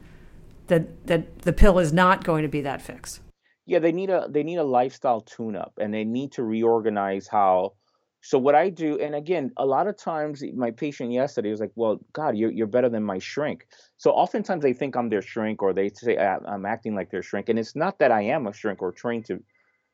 that 0.68 1.06
that 1.06 1.42
the 1.42 1.52
pill 1.52 1.78
is 1.78 1.92
not 1.92 2.24
going 2.24 2.42
to 2.42 2.48
be 2.48 2.60
that 2.60 2.80
fix. 2.80 3.20
Yeah, 3.66 3.78
they 3.80 3.92
need 3.92 4.10
a 4.10 4.26
they 4.28 4.42
need 4.42 4.56
a 4.56 4.64
lifestyle 4.64 5.20
tune 5.20 5.56
up 5.56 5.72
and 5.78 5.92
they 5.92 6.04
need 6.04 6.32
to 6.32 6.44
reorganize 6.44 7.26
how 7.26 7.74
so 8.22 8.38
what 8.38 8.54
I 8.54 8.68
do, 8.68 8.98
and 8.98 9.14
again, 9.14 9.50
a 9.56 9.64
lot 9.64 9.86
of 9.86 9.96
times 9.96 10.42
my 10.54 10.70
patient 10.70 11.10
yesterday 11.10 11.50
was 11.50 11.60
like, 11.60 11.72
"Well, 11.74 12.00
God, 12.12 12.36
you're 12.36 12.50
you're 12.50 12.66
better 12.66 12.90
than 12.90 13.02
my 13.02 13.18
shrink." 13.18 13.66
So 13.96 14.10
oftentimes 14.10 14.62
they 14.62 14.74
think 14.74 14.94
I'm 14.94 15.08
their 15.08 15.22
shrink, 15.22 15.62
or 15.62 15.72
they 15.72 15.88
say 15.88 16.18
ah, 16.18 16.38
I'm 16.46 16.66
acting 16.66 16.94
like 16.94 17.10
their 17.10 17.22
shrink, 17.22 17.48
and 17.48 17.58
it's 17.58 17.74
not 17.74 17.98
that 17.98 18.12
I 18.12 18.22
am 18.22 18.46
a 18.46 18.52
shrink 18.52 18.82
or 18.82 18.92
trained 18.92 19.24
to 19.26 19.42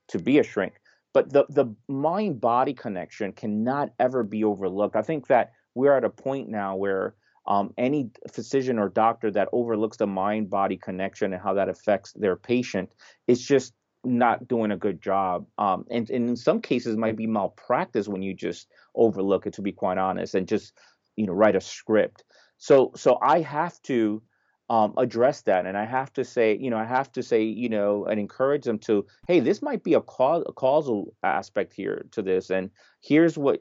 to 0.09 0.18
be 0.18 0.38
a 0.40 0.42
shrink, 0.42 0.74
but 1.14 1.33
the 1.33 1.46
the 1.50 1.66
mind 1.88 2.40
body 2.40 2.74
connection 2.74 3.33
cannot 3.33 3.92
ever 4.00 4.24
be 4.24 4.42
overlooked. 4.42 4.96
I 4.96 5.02
think 5.02 5.29
that 5.29 5.52
we're 5.74 5.96
at 5.96 6.05
a 6.05 6.11
point 6.11 6.48
now 6.48 6.74
where 6.74 7.14
um, 7.46 7.72
any 7.78 8.11
physician 8.32 8.78
or 8.78 8.88
doctor 8.88 9.30
that 9.30 9.48
overlooks 9.52 9.96
the 9.96 10.06
mind 10.06 10.50
body 10.50 10.76
connection 10.76 11.32
and 11.32 11.42
how 11.42 11.54
that 11.54 11.68
affects 11.68 12.12
their 12.12 12.37
patient 12.37 12.90
is 13.26 13.42
just 13.42 13.72
not 14.04 14.46
doing 14.46 14.70
a 14.70 14.76
good 14.76 15.02
job. 15.02 15.46
Um, 15.59 15.85
and, 15.90 16.09
and, 16.11 16.28
in 16.28 16.37
some 16.37 16.61
cases 16.61 16.96
might 16.96 17.16
be 17.16 17.26
malpractice 17.26 18.09
when 18.09 18.22
you 18.22 18.35
just 18.35 18.68
overlook 18.94 19.46
it, 19.46 19.54
to 19.54 19.62
be 19.62 19.72
quite 19.72 19.98
honest, 19.98 20.35
and 20.35 20.46
just 20.48 20.72
you 21.16 21.26
know 21.26 21.32
write 21.32 21.56
a 21.56 21.61
script. 21.61 22.24
So 22.59 22.92
so 22.94 23.18
I 23.20 23.40
have 23.40 23.80
to 23.82 24.22
um, 24.68 24.94
address 24.96 25.42
that, 25.42 25.66
and 25.66 25.76
I 25.76 25.85
have 25.85 26.12
to 26.14 26.24
say, 26.24 26.56
you 26.56 26.70
know, 26.70 26.78
I 26.78 26.85
have 26.85 27.12
to 27.12 27.22
say, 27.22 27.44
you 27.44 27.68
know, 27.68 28.04
and 28.06 28.18
encourage 28.18 28.64
them 28.64 28.78
to, 28.80 29.06
hey, 29.28 29.40
this 29.40 29.62
might 29.62 29.85
be 29.85 29.94
a, 29.94 29.98
a 29.98 30.52
causal 30.52 31.14
aspect 31.22 31.72
here 31.72 32.06
to 32.12 32.22
this, 32.22 32.50
and 32.50 32.70
here's 33.00 33.37
what 33.38 33.61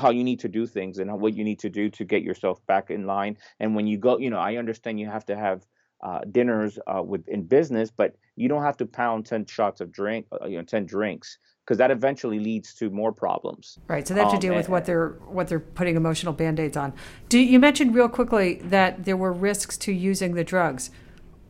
how 0.00 0.10
you 0.10 0.24
need 0.24 0.40
to 0.40 0.48
do 0.48 0.66
things 0.66 0.98
and 0.98 1.06
what 1.20 1.32
you 1.36 1.44
need 1.44 1.60
to 1.60 1.70
do 1.80 1.90
to 1.90 2.04
get 2.04 2.22
yourself 2.22 2.64
back 2.66 2.90
in 2.90 3.06
line. 3.06 3.36
And 3.60 3.74
when 3.76 3.86
you 3.86 3.98
go, 3.98 4.18
you 4.18 4.30
know, 4.30 4.38
I 4.38 4.56
understand 4.56 4.98
you 4.98 5.06
have 5.06 5.26
to 5.26 5.36
have 5.36 5.66
uh, 6.02 6.20
dinners 6.32 6.78
uh, 6.86 7.02
with 7.02 7.28
in 7.28 7.42
business, 7.42 7.90
but 7.90 8.16
you 8.36 8.48
don't 8.48 8.62
have 8.62 8.76
to 8.78 8.86
pound 8.86 9.26
ten 9.26 9.44
shots 9.44 9.80
of 9.80 9.92
drink, 9.92 10.26
uh, 10.32 10.46
you 10.46 10.56
know, 10.56 10.64
ten 10.64 10.86
drinks, 10.86 11.38
because 11.62 11.76
that 11.76 11.90
eventually 11.90 12.38
leads 12.38 12.72
to 12.74 12.88
more 12.90 13.12
problems. 13.12 13.78
Right. 13.86 14.08
So 14.08 14.14
they 14.14 14.20
have 14.20 14.30
to 14.30 14.36
um, 14.36 14.40
deal 14.40 14.54
with 14.54 14.70
what 14.70 14.86
they're 14.86 15.10
what 15.28 15.48
they're 15.48 15.60
putting 15.60 15.96
emotional 15.96 16.32
band-aids 16.32 16.76
on. 16.76 16.94
Do 17.28 17.38
you 17.38 17.58
mentioned 17.58 17.94
real 17.94 18.08
quickly 18.08 18.54
that 18.64 19.04
there 19.04 19.16
were 19.16 19.32
risks 19.32 19.76
to 19.78 19.92
using 19.92 20.34
the 20.34 20.44
drugs? 20.44 20.90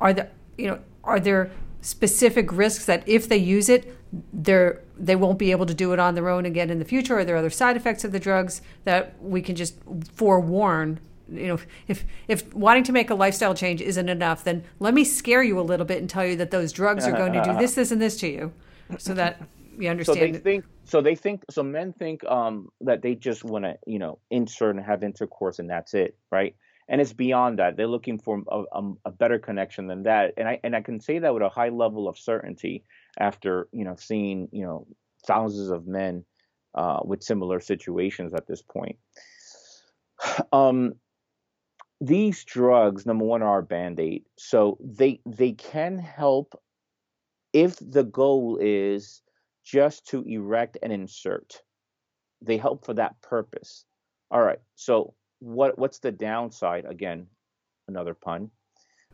Are 0.00 0.12
there 0.12 0.30
you 0.58 0.66
know 0.66 0.80
are 1.04 1.20
there 1.20 1.52
specific 1.80 2.52
risks 2.52 2.84
that 2.86 3.08
if 3.08 3.28
they 3.28 3.36
use 3.36 3.68
it, 3.68 3.96
they're 4.32 4.82
they 4.98 5.16
won't 5.16 5.38
be 5.38 5.50
able 5.50 5.66
to 5.66 5.74
do 5.74 5.92
it 5.92 5.98
on 5.98 6.14
their 6.14 6.28
own 6.28 6.44
again 6.44 6.70
in 6.70 6.78
the 6.78 6.84
future? 6.84 7.18
Are 7.18 7.24
there 7.24 7.36
other 7.36 7.50
side 7.50 7.76
effects 7.76 8.04
of 8.04 8.12
the 8.12 8.20
drugs 8.20 8.62
that 8.84 9.14
we 9.22 9.40
can 9.40 9.56
just 9.56 9.76
forewarn? 10.12 11.00
You 11.28 11.46
know, 11.46 11.58
if 11.86 12.04
if 12.26 12.52
wanting 12.54 12.84
to 12.84 12.92
make 12.92 13.10
a 13.10 13.14
lifestyle 13.14 13.54
change 13.54 13.80
isn't 13.80 14.08
enough, 14.08 14.44
then 14.44 14.64
let 14.80 14.94
me 14.94 15.04
scare 15.04 15.42
you 15.42 15.60
a 15.60 15.62
little 15.62 15.86
bit 15.86 15.98
and 15.98 16.10
tell 16.10 16.24
you 16.24 16.36
that 16.36 16.50
those 16.50 16.72
drugs 16.72 17.06
are 17.06 17.12
going 17.12 17.32
to 17.32 17.42
do 17.42 17.56
this, 17.56 17.74
this, 17.76 17.92
and 17.92 18.02
this 18.02 18.16
to 18.18 18.28
you, 18.28 18.52
so 18.98 19.14
that 19.14 19.40
you 19.78 19.88
understand. 19.88 20.18
So 20.18 20.32
they 20.32 20.38
think. 20.38 20.64
So 20.84 21.00
they 21.00 21.14
think. 21.14 21.44
So 21.50 21.62
men 21.62 21.92
think 21.92 22.24
um, 22.24 22.68
that 22.80 23.02
they 23.02 23.14
just 23.14 23.44
want 23.44 23.64
to, 23.64 23.78
you 23.86 24.00
know, 24.00 24.18
insert 24.30 24.74
and 24.74 24.84
have 24.84 25.04
intercourse, 25.04 25.60
and 25.60 25.70
that's 25.70 25.94
it, 25.94 26.16
right? 26.30 26.54
and 26.88 27.00
it's 27.00 27.12
beyond 27.12 27.60
that. 27.60 27.76
They're 27.76 27.86
looking 27.86 28.18
for 28.18 28.42
a, 28.50 28.64
a, 28.72 28.92
a, 29.04 29.10
better 29.12 29.38
connection 29.38 29.86
than 29.86 30.02
that, 30.02 30.34
and 30.36 30.48
I 30.48 30.58
and 30.64 30.74
I 30.74 30.80
can 30.82 30.98
say 30.98 31.20
that 31.20 31.32
with 31.32 31.44
a 31.44 31.48
high 31.48 31.68
level 31.68 32.08
of 32.08 32.18
certainty 32.18 32.82
after 33.18 33.68
you 33.72 33.84
know 33.84 33.96
seeing 33.98 34.48
you 34.52 34.64
know 34.64 34.86
thousands 35.26 35.70
of 35.70 35.86
men 35.86 36.24
uh, 36.74 37.00
with 37.04 37.22
similar 37.22 37.60
situations 37.60 38.34
at 38.34 38.46
this 38.46 38.62
point. 38.62 38.96
Um, 40.52 40.94
these 42.00 42.44
drugs, 42.44 43.04
number 43.04 43.24
one, 43.24 43.42
are 43.42 43.58
a 43.58 43.62
band 43.62 44.00
aid, 44.00 44.24
so 44.38 44.78
they 44.82 45.20
they 45.26 45.52
can 45.52 45.98
help 45.98 46.54
if 47.52 47.76
the 47.78 48.04
goal 48.04 48.58
is 48.60 49.22
just 49.64 50.06
to 50.08 50.22
erect 50.24 50.78
and 50.82 50.92
insert. 50.92 51.60
They 52.42 52.56
help 52.56 52.86
for 52.86 52.94
that 52.94 53.20
purpose. 53.20 53.84
All 54.30 54.42
right, 54.42 54.60
so 54.76 55.14
what 55.40 55.78
what's 55.78 55.98
the 55.98 56.12
downside? 56.12 56.86
Again, 56.86 57.26
another 57.88 58.14
pun. 58.14 58.50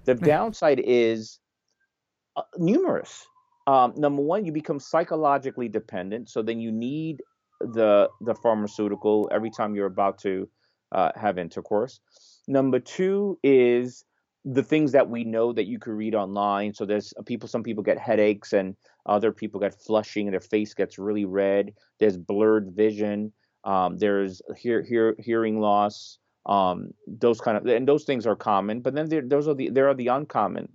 The 0.05 0.15
downside 0.15 0.81
is 0.85 1.41
uh, 2.37 2.43
numerous. 2.57 3.27
Um, 3.67 3.95
number 3.97 4.23
one, 4.23 4.45
you 4.45 4.53
become 4.53 4.79
psychologically 4.79 5.69
dependent, 5.69 6.31
so 6.31 6.43
then 6.43 6.61
you 6.61 6.71
need 6.71 7.23
the 7.61 8.09
the 8.21 8.35
pharmaceutical 8.35 9.29
every 9.33 9.51
time 9.51 9.75
you're 9.75 9.87
about 9.87 10.19
to 10.19 10.49
uh, 10.93 11.11
have 11.17 11.39
intercourse. 11.39 12.01
Number 12.47 12.79
two 12.79 13.39
is 13.43 14.05
the 14.45 14.63
things 14.63 14.93
that 14.93 15.11
we 15.11 15.25
know 15.25 15.53
that 15.53 15.67
you 15.67 15.79
could 15.81 15.95
read 15.95 16.15
online. 16.15 16.73
So 16.73 16.87
there's 16.87 17.13
people, 17.25 17.49
some 17.49 17.65
people 17.65 17.83
get 17.83 17.99
headaches, 17.99 18.53
and 18.53 18.77
other 19.05 19.33
people 19.33 19.59
get 19.59 19.75
flushing, 19.75 20.29
and 20.29 20.35
their 20.35 20.41
face 20.41 20.73
gets 20.73 20.99
really 20.99 21.25
red. 21.25 21.73
There's 21.99 22.17
blurred 22.17 22.71
vision. 22.75 23.33
Um, 23.65 23.99
there's 23.99 24.41
hear, 24.57 24.85
hear, 24.85 25.17
hearing 25.19 25.59
loss. 25.59 26.19
Um, 26.47 26.91
those 27.09 27.41
kind 27.41 27.57
of 27.57 27.67
and 27.67 27.89
those 27.89 28.05
things 28.05 28.25
are 28.25 28.37
common, 28.37 28.81
but 28.81 28.95
then 28.95 29.09
there, 29.09 29.23
those 29.27 29.49
are 29.49 29.55
the 29.55 29.69
there 29.71 29.89
are 29.89 29.95
the 29.95 30.07
uncommon 30.07 30.69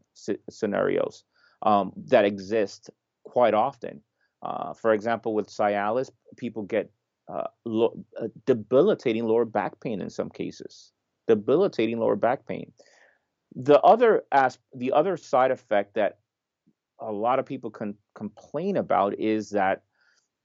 scenarios 0.49 1.23
um, 1.61 1.91
that 2.07 2.25
exist 2.25 2.89
quite 3.23 3.53
often. 3.53 4.01
Uh, 4.41 4.73
for 4.73 4.93
example, 4.93 5.33
with 5.33 5.47
Cialis, 5.47 6.09
people 6.37 6.63
get 6.63 6.91
uh, 7.31 7.47
lo- 7.65 8.03
uh, 8.19 8.27
debilitating 8.45 9.25
lower 9.25 9.45
back 9.45 9.79
pain 9.79 10.01
in 10.01 10.09
some 10.09 10.29
cases. 10.29 10.91
Debilitating 11.27 11.99
lower 11.99 12.15
back 12.15 12.45
pain. 12.47 12.71
The 13.55 13.79
other 13.81 14.23
as 14.31 14.57
the 14.73 14.93
other 14.93 15.17
side 15.17 15.51
effect 15.51 15.95
that 15.95 16.19
a 16.99 17.11
lot 17.11 17.39
of 17.39 17.45
people 17.45 17.69
can 17.69 17.95
complain 18.15 18.77
about 18.77 19.19
is 19.19 19.49
that 19.51 19.83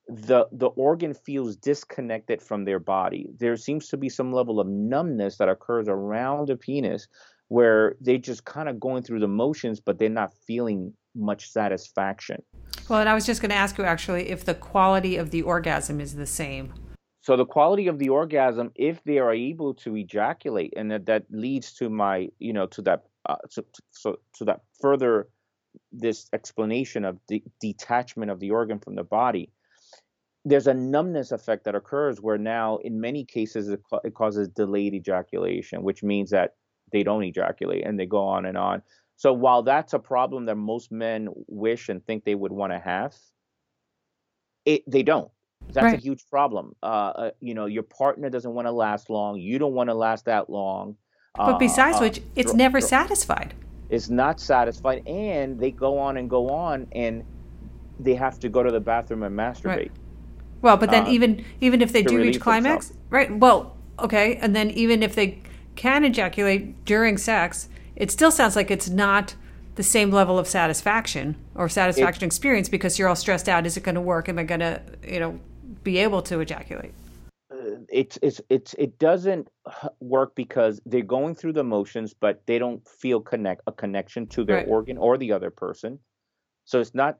the 0.07 0.47
the 0.51 0.67
organ 0.67 1.13
feels 1.13 1.55
disconnected 1.55 2.41
from 2.41 2.63
their 2.63 2.79
body. 2.79 3.27
There 3.37 3.57
seems 3.57 3.89
to 3.89 3.97
be 3.97 4.09
some 4.09 4.31
level 4.31 4.59
of 4.59 4.67
numbness 4.67 5.37
that 5.37 5.49
occurs 5.49 5.87
around 5.89 6.47
the 6.47 6.55
penis 6.55 7.07
where 7.49 7.95
they're 8.01 8.17
just 8.17 8.45
kind 8.45 8.69
of 8.69 8.79
going 8.79 9.03
through 9.03 9.19
the 9.21 9.27
motions, 9.27 9.79
but 9.79 9.97
they're 9.97 10.09
not 10.09 10.33
feeling 10.33 10.93
much 11.17 11.49
satisfaction. 11.51 12.41
Well, 12.87 12.99
and 12.99 13.09
I 13.09 13.13
was 13.13 13.25
just 13.25 13.41
going 13.41 13.49
to 13.49 13.55
ask 13.55 13.77
you 13.77 13.83
actually 13.83 14.29
if 14.29 14.45
the 14.45 14.53
quality 14.53 15.17
of 15.17 15.31
the 15.31 15.41
orgasm 15.41 15.99
is 15.99 16.15
the 16.15 16.25
same. 16.25 16.73
So 17.21 17.35
the 17.35 17.45
quality 17.45 17.87
of 17.87 17.99
the 17.99 18.09
orgasm, 18.09 18.71
if 18.75 19.03
they 19.03 19.17
are 19.17 19.33
able 19.33 19.73
to 19.75 19.97
ejaculate, 19.97 20.73
and 20.77 20.89
that, 20.91 21.05
that 21.07 21.25
leads 21.29 21.73
to 21.73 21.89
my, 21.89 22.29
you 22.39 22.53
know, 22.53 22.67
to 22.67 22.81
that, 22.83 23.03
uh, 23.27 23.35
to, 23.51 23.65
so 23.91 24.19
to 24.35 24.45
that 24.45 24.61
further, 24.79 25.27
this 25.91 26.29
explanation 26.31 27.03
of 27.03 27.19
the 27.27 27.43
detachment 27.59 28.31
of 28.31 28.39
the 28.39 28.51
organ 28.51 28.79
from 28.79 28.95
the 28.95 29.03
body. 29.03 29.51
There's 30.45 30.67
a 30.67 30.73
numbness 30.73 31.33
effect 31.33 31.65
that 31.65 31.75
occurs 31.75 32.21
where 32.21 32.37
now, 32.37 32.77
in 32.77 33.01
many 33.01 33.25
cases, 33.25 33.67
it, 33.67 33.81
it 34.05 34.13
causes 34.13 34.47
delayed 34.47 34.93
ejaculation, 34.93 35.83
which 35.83 36.03
means 36.03 36.29
that 36.29 36.55
they 36.93 37.03
don't 37.03 37.23
ejaculate 37.23 37.85
and 37.85 37.99
they 37.99 38.05
go 38.05 38.25
on 38.25 38.45
and 38.45 38.57
on. 38.57 38.81
So 39.17 39.33
while 39.33 39.63
that's 39.63 39.93
a 39.93 39.99
problem 39.99 40.45
that 40.45 40.55
most 40.55 40.91
men 40.91 41.29
wish 41.47 41.89
and 41.89 42.05
think 42.05 42.23
they 42.23 42.35
would 42.35 42.51
want 42.51 42.71
to 42.71 42.79
have, 42.79 43.15
it 44.63 44.83
they 44.89 45.01
don't. 45.01 45.29
That's 45.73 45.85
right. 45.85 45.97
a 45.97 46.01
huge 46.01 46.23
problem. 46.29 46.75
Uh, 46.83 46.85
uh, 46.85 47.31
you 47.41 47.55
know, 47.55 47.65
your 47.65 47.83
partner 47.83 48.29
doesn't 48.29 48.53
want 48.53 48.67
to 48.67 48.71
last 48.71 49.09
long. 49.09 49.39
You 49.39 49.57
don't 49.57 49.73
want 49.73 49.89
to 49.89 49.95
last 49.95 50.25
that 50.25 50.51
long. 50.51 50.95
But 51.35 51.55
uh, 51.55 51.57
besides 51.57 51.97
uh, 51.97 52.01
which, 52.01 52.21
it's 52.35 52.53
never 52.53 52.79
satisfied. 52.79 53.55
It's 53.89 54.09
not 54.09 54.39
satisfied, 54.39 55.07
and 55.07 55.59
they 55.59 55.71
go 55.71 55.97
on 55.97 56.17
and 56.17 56.29
go 56.29 56.49
on, 56.49 56.87
and 56.91 57.23
they 57.99 58.13
have 58.13 58.39
to 58.39 58.49
go 58.49 58.61
to 58.61 58.71
the 58.71 58.79
bathroom 58.79 59.23
and 59.23 59.37
masturbate. 59.37 59.65
Right. 59.65 59.91
Well, 60.61 60.77
but 60.77 60.91
then 60.91 61.05
uh, 61.05 61.09
even 61.09 61.43
even 61.59 61.81
if 61.81 61.91
they 61.91 62.03
do 62.03 62.17
reach 62.17 62.39
climax, 62.39 62.93
right? 63.09 63.35
Well, 63.35 63.75
okay, 63.99 64.35
and 64.35 64.55
then 64.55 64.69
even 64.71 65.01
if 65.01 65.15
they 65.15 65.41
can 65.75 66.03
ejaculate 66.03 66.85
during 66.85 67.17
sex, 67.17 67.69
it 67.97 68.11
still 68.11 68.31
sounds 68.31 68.55
like 68.55 68.71
it's 68.71 68.89
not 68.89 69.35
the 69.75 69.83
same 69.83 70.11
level 70.11 70.39
of 70.39 70.47
satisfaction 70.47 71.35
or 71.55 71.67
satisfaction 71.67 72.23
it, 72.23 72.27
experience 72.27 72.69
because 72.69 72.97
you're 72.97 73.09
all 73.09 73.15
stressed 73.15 73.49
out. 73.49 73.65
Is 73.65 73.75
it 73.75 73.83
going 73.83 73.95
to 73.95 74.01
work? 74.01 74.29
Am 74.29 74.39
I 74.39 74.43
going 74.43 74.59
to, 74.59 74.81
you 75.05 75.19
know, 75.19 75.39
be 75.83 75.97
able 75.97 76.21
to 76.23 76.39
ejaculate? 76.39 76.93
Uh, 77.51 77.79
it's 77.89 78.19
it's 78.21 78.39
it's 78.49 78.75
it 78.75 78.99
doesn't 78.99 79.49
work 79.99 80.35
because 80.35 80.79
they're 80.85 81.01
going 81.01 81.33
through 81.35 81.53
the 81.53 81.63
motions, 81.63 82.13
but 82.13 82.45
they 82.45 82.59
don't 82.59 82.87
feel 82.87 83.19
connect 83.19 83.61
a 83.67 83.71
connection 83.71 84.27
to 84.27 84.43
their 84.43 84.57
right. 84.57 84.67
organ 84.67 84.97
or 84.97 85.17
the 85.17 85.31
other 85.31 85.49
person. 85.49 85.99
So 86.65 86.79
it's 86.79 86.93
not, 86.93 87.19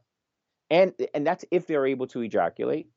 and 0.69 0.93
and 1.13 1.25
that's 1.25 1.45
if 1.49 1.65
they're 1.65 1.87
able 1.87 2.07
to 2.07 2.21
ejaculate 2.21 2.87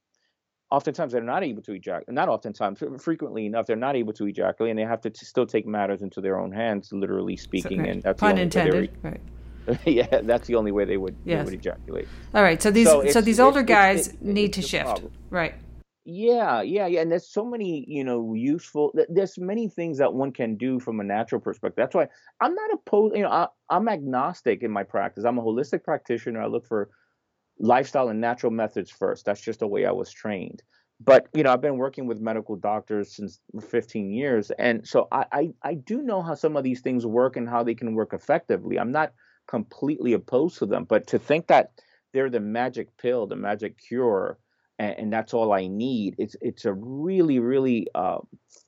oftentimes 0.70 1.12
they're 1.12 1.22
not 1.22 1.42
able 1.42 1.62
to 1.62 1.72
ejaculate. 1.72 2.14
Not 2.14 2.28
oftentimes, 2.28 2.82
frequently 2.98 3.46
enough, 3.46 3.66
they're 3.66 3.76
not 3.76 3.96
able 3.96 4.12
to 4.14 4.26
ejaculate, 4.26 4.70
and 4.70 4.78
they 4.78 4.84
have 4.84 5.00
to 5.02 5.10
t- 5.10 5.24
still 5.24 5.46
take 5.46 5.66
matters 5.66 6.02
into 6.02 6.20
their 6.20 6.38
own 6.38 6.52
hands, 6.52 6.92
literally 6.92 7.36
speaking. 7.36 7.86
And 7.86 8.02
that's 8.02 8.20
pun 8.20 8.38
intended. 8.38 8.90
Right. 9.02 9.20
yeah, 9.84 10.20
that's 10.22 10.46
the 10.46 10.54
only 10.54 10.72
way 10.72 10.84
they 10.84 10.96
would, 10.96 11.16
yes. 11.24 11.38
they 11.38 11.44
would 11.44 11.54
ejaculate. 11.54 12.08
All 12.34 12.42
right. 12.42 12.62
So 12.62 12.70
these 12.70 12.88
so, 12.88 13.06
so 13.08 13.20
these 13.20 13.40
older 13.40 13.62
guys 13.62 14.08
it, 14.08 14.22
need 14.22 14.52
to 14.54 14.62
shift. 14.62 14.86
Problem. 14.86 15.12
Right. 15.28 15.54
Yeah, 16.06 16.62
yeah, 16.62 16.86
yeah, 16.86 17.02
and 17.02 17.12
there's 17.12 17.28
so 17.28 17.44
many, 17.44 17.84
you 17.86 18.02
know, 18.02 18.32
useful. 18.34 18.92
There's 19.10 19.38
many 19.38 19.68
things 19.68 19.98
that 19.98 20.12
one 20.12 20.32
can 20.32 20.56
do 20.56 20.80
from 20.80 20.98
a 20.98 21.04
natural 21.04 21.40
perspective. 21.40 21.76
That's 21.76 21.94
why 21.94 22.08
I'm 22.40 22.54
not 22.54 22.72
opposed. 22.72 23.16
You 23.16 23.22
know, 23.22 23.28
I, 23.28 23.48
I'm 23.68 23.86
agnostic 23.86 24.62
in 24.62 24.70
my 24.70 24.82
practice. 24.82 25.24
I'm 25.24 25.38
a 25.38 25.42
holistic 25.42 25.84
practitioner. 25.84 26.40
I 26.40 26.46
look 26.46 26.66
for 26.66 26.88
lifestyle 27.60 28.08
and 28.08 28.20
natural 28.20 28.50
methods 28.50 28.90
first. 28.90 29.24
That's 29.24 29.40
just 29.40 29.60
the 29.60 29.66
way 29.68 29.84
I 29.86 29.92
was 29.92 30.10
trained. 30.10 30.62
But 31.02 31.28
you 31.32 31.42
know, 31.42 31.52
I've 31.52 31.60
been 31.60 31.78
working 31.78 32.06
with 32.06 32.20
medical 32.20 32.56
doctors 32.56 33.14
since 33.14 33.40
15 33.68 34.10
years, 34.10 34.50
and 34.58 34.86
so 34.86 35.08
I, 35.10 35.24
I, 35.32 35.48
I 35.62 35.74
do 35.74 36.02
know 36.02 36.20
how 36.20 36.34
some 36.34 36.56
of 36.56 36.64
these 36.64 36.82
things 36.82 37.06
work 37.06 37.36
and 37.36 37.48
how 37.48 37.62
they 37.62 37.74
can 37.74 37.94
work 37.94 38.12
effectively. 38.12 38.78
I'm 38.78 38.92
not 38.92 39.12
completely 39.48 40.12
opposed 40.12 40.58
to 40.58 40.66
them, 40.66 40.84
but 40.84 41.06
to 41.08 41.18
think 41.18 41.46
that 41.46 41.72
they're 42.12 42.28
the 42.28 42.40
magic 42.40 42.94
pill, 42.98 43.26
the 43.26 43.36
magic 43.36 43.78
cure, 43.78 44.38
and, 44.78 44.98
and 44.98 45.12
that's 45.12 45.32
all 45.32 45.52
I 45.52 45.68
need, 45.68 46.16
it's 46.18 46.36
it's 46.42 46.66
a 46.66 46.74
really 46.74 47.38
really 47.38 47.86
uh, 47.94 48.18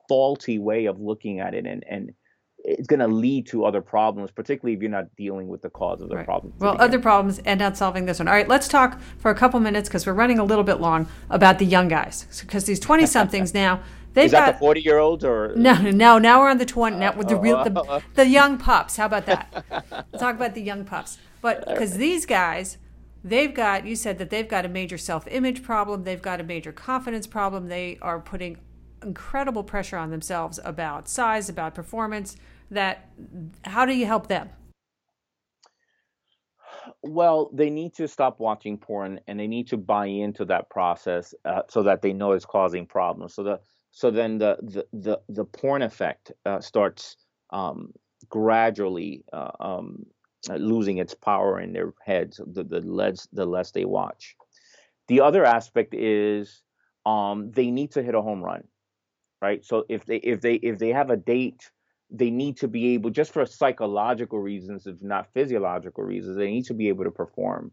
faulty 0.09 0.59
way 0.59 0.87
of 0.87 1.01
looking 1.01 1.41
at 1.41 1.55
it, 1.55 1.67
and 1.67 1.85
and 1.87 2.13
it's 2.65 2.87
going 2.87 3.01
to 3.01 3.09
lead 3.09 3.47
to 3.49 3.65
other 3.65 3.81
problems, 3.81 4.31
particularly 4.31 4.75
if 4.75 4.81
you're 4.81 4.91
not 4.91 5.15
dealing 5.17 5.49
with 5.49 5.63
the 5.63 5.71
cause 5.71 6.01
of 6.01 6.09
the 6.09 6.17
right. 6.17 6.25
problem. 6.25 6.53
Well, 6.59 6.77
other 6.79 6.99
problems 6.99 7.41
and 7.41 7.59
not 7.59 7.77
solving 7.77 8.07
this 8.07 8.19
one. 8.19 8.29
All 8.29 8.35
right, 8.35 8.47
let's 8.47 8.69
talk 8.69 9.01
for 9.19 9.31
a 9.31 9.35
couple 9.35 9.59
minutes 9.61 9.89
because 9.89 10.07
we're 10.07 10.13
running 10.13 10.39
a 10.39 10.45
little 10.45 10.65
bit 10.65 10.81
long 10.81 11.09
about 11.29 11.59
the 11.59 11.65
young 11.65 11.89
guys. 11.89 12.27
Because 12.41 12.65
these 12.65 12.79
20 12.79 13.07
somethings 13.07 13.53
now, 13.63 13.83
they've 14.15 14.27
Is 14.27 14.33
that 14.33 14.47
got 14.47 14.53
the 14.55 14.59
40 14.61 14.81
year 14.81 14.99
olds 14.99 15.25
or 15.25 15.55
no, 15.57 15.75
no. 15.91 16.19
Now 16.19 16.41
we're 16.41 16.51
on 16.51 16.59
the 16.59 16.67
20. 16.67 16.97
Now 16.97 17.17
with 17.17 17.29
the 17.29 17.37
real 17.37 17.65
the, 17.65 17.85
oh, 17.89 18.01
the 18.15 18.27
young 18.27 18.59
pups. 18.59 18.97
How 18.97 19.07
about 19.07 19.27
that? 19.27 19.65
let's 19.91 20.07
talk 20.19 20.37
about 20.37 20.55
the 20.55 20.63
young 20.63 20.85
pups. 20.85 21.19
But 21.41 21.67
because 21.67 21.97
these 21.97 22.27
guys, 22.27 22.79
they've 23.25 23.53
got 23.53 23.87
you 23.87 23.97
said 23.97 24.19
that 24.19 24.31
they've 24.31 24.49
got 24.49 24.65
a 24.65 24.69
major 24.69 24.99
self 24.99 25.27
image 25.27 25.65
problem. 25.65 26.05
They've 26.05 26.23
got 26.23 26.41
a 26.41 26.45
major 26.45 26.71
confidence 26.71 27.27
problem. 27.27 27.67
They 27.67 27.99
are 28.01 28.21
putting 28.21 28.59
incredible 29.03 29.65
pressure 29.65 29.97
on 29.97 30.11
themselves 30.11 30.61
about 30.65 31.09
size, 31.09 31.49
about 31.49 31.75
performance 31.75 32.37
that 32.73 33.11
how 33.65 33.85
do 33.87 33.95
you 33.95 34.07
help 34.07 34.27
them? 34.27 34.51
Well, 37.03 37.51
they 37.53 37.71
need 37.71 37.95
to 37.95 38.09
stop 38.09 38.41
watching 38.41 38.79
porn 38.79 39.21
and 39.27 39.39
they 39.39 39.47
need 39.47 39.69
to 39.69 39.77
buy 39.77 40.07
into 40.07 40.45
that 40.47 40.71
process 40.71 41.35
uh, 41.45 41.63
so 41.69 41.83
that 41.85 42.03
they 42.03 42.13
know 42.13 42.33
it's 42.33 42.45
causing 42.45 42.87
problems. 42.87 43.35
So 43.35 43.43
the 43.43 43.61
so 43.91 44.11
then 44.11 44.39
the 44.39 44.57
the 44.63 44.87
the, 44.93 45.21
the 45.29 45.45
porn 45.45 45.83
effect 45.83 46.33
uh, 46.47 46.61
starts 46.61 47.17
um, 47.51 47.93
gradually 48.29 49.25
uh, 49.33 49.51
um, 49.61 50.07
losing 50.49 50.99
its 50.99 51.15
power 51.15 51.61
in 51.61 51.73
their 51.73 51.93
heads. 52.05 52.41
The 52.45 52.65
the 52.65 52.81
less 52.81 53.29
the 53.33 53.47
less 53.47 53.71
they 53.71 53.85
watch. 53.85 54.37
The 55.09 55.21
other 55.21 55.45
aspect 55.45 55.95
is 55.95 56.63
um, 57.05 57.51
they 57.53 57.71
need 57.71 57.93
to 57.93 58.03
hit 58.03 58.15
a 58.15 58.23
home 58.23 58.43
run, 58.43 58.65
right? 59.41 59.65
So 59.65 59.85
if 59.89 60.07
they 60.07 60.17
if 60.17 60.41
they 60.41 60.55
if 60.55 60.79
they 60.79 60.91
have 60.91 61.11
a 61.11 61.17
date 61.17 61.71
they 62.13 62.31
need 62.31 62.59
to 62.59 62.69
be 62.69 62.95
able, 62.95 63.11
just 63.11 63.33
for 63.33 63.45
psychological 63.47 64.39
reasons, 64.39 64.87
if 64.87 65.03
not 65.03 65.33
physiological 65.33 66.05
reasons, 66.05 66.37
they 66.37 66.51
need 66.51 66.67
to 66.67 66.75
be 66.75 66.89
able 66.89 67.05
to 67.05 67.11
perform. 67.11 67.73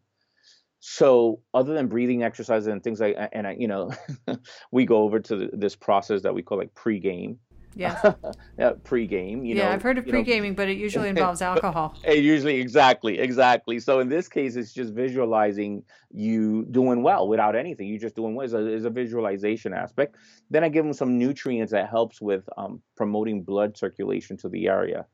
So, 0.80 1.42
other 1.54 1.74
than 1.74 1.88
breathing 1.88 2.24
exercises 2.24 2.68
and 2.68 2.82
things 2.82 3.02
like, 3.02 3.18
and 3.34 3.46
I, 3.46 3.58
you 3.60 3.68
know, 3.68 3.92
we 4.72 4.86
go 4.86 5.04
over 5.04 5.20
to 5.20 5.50
this 5.52 5.76
process 5.76 6.22
that 6.22 6.34
we 6.34 6.42
call 6.42 6.58
like 6.58 6.74
pre-game, 6.74 7.38
yeah. 7.76 8.14
yeah 8.58 8.74
pre-game. 8.84 9.46
You 9.46 9.56
yeah, 9.56 9.66
know, 9.66 9.72
I've 9.72 9.82
heard 9.82 9.98
of 9.98 10.08
pre-gaming, 10.08 10.52
know. 10.52 10.56
but 10.56 10.70
it 10.70 10.78
usually 10.78 11.10
involves 11.16 11.42
alcohol. 11.42 11.96
it 12.04 12.24
usually, 12.24 12.60
exactly, 12.60 13.20
exactly. 13.20 13.80
So 13.80 14.00
in 14.00 14.10
this 14.10 14.28
case, 14.28 14.56
it's 14.56 14.74
just 14.74 14.94
visualizing 14.94 15.84
you 16.12 16.66
doing 16.66 17.04
well 17.04 17.28
without 17.28 17.56
anything. 17.56 17.88
You're 17.88 18.00
just 18.00 18.16
doing 18.16 18.36
well. 18.36 18.46
It's 18.46 18.54
a, 18.54 18.66
it's 18.66 18.86
a 18.86 18.90
visualization 18.90 19.74
aspect. 19.74 20.16
Then 20.50 20.64
I 20.64 20.70
give 20.70 20.84
them 20.84 20.94
some 20.94 21.18
nutrients 21.18 21.72
that 21.72 21.90
helps 21.90 22.22
with 22.22 22.48
um, 22.58 22.82
promoting 22.96 23.44
blood 23.44 23.78
circulation 23.78 24.38
to 24.38 24.50
the 24.50 24.68
area. 24.68 25.06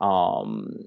Um, 0.00 0.78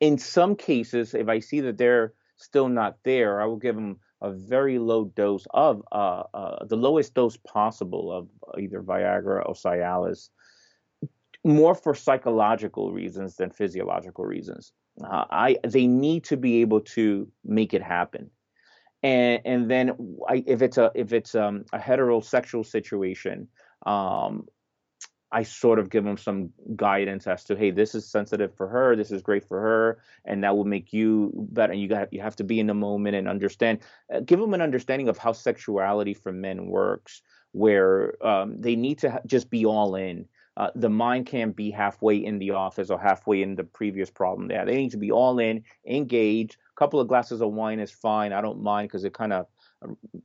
in 0.00 0.18
some 0.18 0.56
cases, 0.56 1.14
if 1.14 1.28
I 1.28 1.40
see 1.40 1.60
that 1.60 1.76
they're 1.76 2.14
still 2.36 2.68
not 2.68 2.96
there, 3.04 3.40
I 3.40 3.44
will 3.44 3.56
give 3.56 3.74
them 3.74 3.98
a 4.22 4.30
very 4.30 4.78
low 4.78 5.04
dose 5.04 5.46
of 5.52 5.82
uh, 5.92 6.24
uh, 6.34 6.64
the 6.64 6.76
lowest 6.76 7.14
dose 7.14 7.36
possible 7.36 8.12
of 8.12 8.28
either 8.58 8.82
Viagra 8.82 9.46
or 9.46 9.54
Cialis, 9.54 10.28
more 11.44 11.74
for 11.74 11.94
psychological 11.94 12.92
reasons 12.92 13.36
than 13.36 13.50
physiological 13.50 14.24
reasons. 14.24 14.72
Uh, 15.02 15.24
I 15.30 15.56
they 15.64 15.86
need 15.86 16.24
to 16.24 16.36
be 16.36 16.60
able 16.60 16.80
to 16.80 17.30
make 17.44 17.72
it 17.72 17.82
happen, 17.82 18.30
and 19.02 19.40
and 19.44 19.70
then 19.70 19.92
I, 20.28 20.44
if 20.46 20.60
it's 20.60 20.76
a 20.76 20.90
if 20.94 21.12
it's 21.12 21.34
um, 21.34 21.64
a 21.72 21.78
heterosexual 21.78 22.66
situation, 22.66 23.48
um, 23.86 24.46
I 25.32 25.44
sort 25.44 25.78
of 25.78 25.90
give 25.90 26.04
them 26.04 26.16
some 26.16 26.50
guidance 26.76 27.26
as 27.26 27.44
to, 27.44 27.56
hey, 27.56 27.70
this 27.70 27.94
is 27.94 28.04
sensitive 28.06 28.54
for 28.54 28.68
her, 28.68 28.96
this 28.96 29.10
is 29.12 29.22
great 29.22 29.44
for 29.46 29.60
her, 29.60 29.98
and 30.24 30.42
that 30.42 30.56
will 30.56 30.64
make 30.64 30.92
you 30.92 31.30
better. 31.52 31.72
And 31.72 31.80
you 31.80 31.88
got 31.88 32.12
you 32.12 32.20
have 32.20 32.36
to 32.36 32.44
be 32.44 32.58
in 32.58 32.66
the 32.66 32.74
moment 32.74 33.16
and 33.16 33.28
understand. 33.28 33.78
Uh, 34.12 34.20
give 34.20 34.40
them 34.40 34.54
an 34.54 34.62
understanding 34.62 35.08
of 35.08 35.18
how 35.18 35.32
sexuality 35.32 36.14
for 36.14 36.32
men 36.32 36.66
works, 36.66 37.22
where 37.52 38.14
um, 38.26 38.60
they 38.60 38.76
need 38.76 38.98
to 38.98 39.10
ha- 39.10 39.20
just 39.26 39.50
be 39.50 39.64
all 39.64 39.94
in. 39.94 40.26
uh, 40.56 40.70
the 40.74 40.90
mind 40.90 41.26
can't 41.26 41.56
be 41.56 41.70
halfway 41.70 42.16
in 42.16 42.38
the 42.38 42.50
office 42.50 42.90
or 42.90 42.98
halfway 42.98 43.42
in 43.42 43.54
the 43.54 43.64
previous 43.64 44.10
problem 44.10 44.48
there. 44.48 44.66
They 44.66 44.76
need 44.76 44.90
to 44.90 44.98
be 44.98 45.10
all 45.10 45.38
in, 45.38 45.64
engaged. 45.86 46.56
A 46.76 46.78
couple 46.78 47.00
of 47.00 47.08
glasses 47.08 47.40
of 47.40 47.52
wine 47.52 47.80
is 47.80 47.90
fine. 47.90 48.32
I 48.32 48.40
don't 48.40 48.62
mind 48.62 48.88
because 48.88 49.04
it 49.04 49.14
kind 49.14 49.32
of 49.32 49.46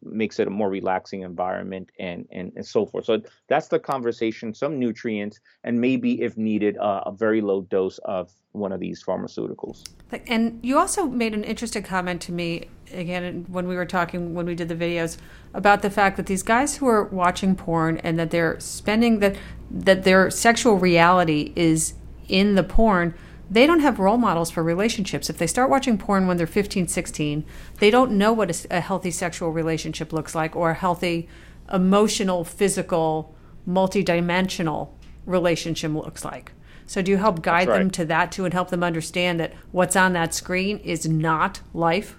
makes 0.04 0.40
it 0.40 0.48
a 0.48 0.50
more 0.50 0.70
relaxing 0.70 1.22
environment 1.22 1.90
and, 2.00 2.28
and, 2.32 2.52
and 2.56 2.66
so 2.66 2.86
forth. 2.86 3.06
So 3.06 3.22
that's 3.48 3.68
the 3.68 3.80
conversation, 3.80 4.54
some 4.54 4.80
nutrients, 4.80 5.40
and 5.64 5.80
maybe 5.80 6.22
if 6.22 6.38
needed, 6.38 6.78
uh, 6.78 7.04
a 7.06 7.12
very 7.12 7.42
low 7.42 7.62
dose 7.62 7.98
of 8.00 8.32
one 8.52 8.72
of 8.72 8.80
these 8.80 9.04
pharmaceuticals. 9.04 9.84
And 10.28 10.60
you 10.64 10.78
also 10.78 11.06
made 11.06 11.34
an 11.34 11.44
interesting 11.44 11.84
comment 11.84 12.22
to 12.24 12.32
me 12.32 12.70
again 12.94 13.46
when 13.50 13.68
we 13.68 13.76
were 13.76 13.86
talking 13.86 14.34
when 14.34 14.46
we 14.46 14.56
did 14.56 14.70
the 14.70 14.76
videos 14.76 15.18
about 15.54 15.82
the 15.82 15.90
fact 15.90 16.18
that 16.18 16.28
these 16.28 16.44
guys 16.44 16.78
who 16.78 16.88
are 16.88 17.06
watching 17.06 17.56
porn 17.56 17.98
and 18.00 18.20
that 18.20 18.30
they're 18.30 18.60
spending 18.60 19.20
that 19.20 19.36
that 19.72 20.04
their 20.04 20.30
sexual 20.30 20.76
reality 20.76 21.52
is 21.56 21.96
in 22.28 22.56
the 22.56 22.64
porn 22.64 23.14
they 23.50 23.68
don't 23.68 23.80
have 23.80 24.00
role 24.00 24.18
models 24.18 24.50
for 24.50 24.64
relationships 24.64 25.30
if 25.30 25.38
they 25.38 25.48
start 25.48 25.70
watching 25.70 25.98
porn 25.98 26.28
when 26.28 26.38
they're 26.38 26.48
15 26.48 26.88
16 26.88 27.46
they 27.80 27.90
don't 27.90 28.12
know 28.12 28.34
what 28.34 28.50
a, 28.50 28.78
a 28.78 28.82
healthy 28.82 29.12
sexual 29.12 29.52
relationship 29.52 30.12
looks 30.12 30.34
like 30.36 30.56
or 30.56 30.72
a 30.72 30.76
healthy 30.76 31.28
emotional 31.72 32.44
physical 32.44 33.36
multidimensional 33.68 34.90
relationship 35.26 35.92
looks 35.92 36.24
like 36.24 36.52
so 36.88 37.02
do 37.02 37.12
you 37.12 37.18
help 37.18 37.42
guide 37.42 37.68
right. 37.68 37.80
them 37.80 37.90
to 37.92 38.06
that 38.06 38.32
too 38.32 38.46
and 38.46 38.54
help 38.54 38.70
them 38.70 38.84
understand 38.84 39.40
that 39.40 39.54
what's 39.72 39.96
on 39.96 40.14
that 40.14 40.34
screen 40.34 40.78
is 40.80 41.08
not 41.08 41.62
life? 41.74 42.18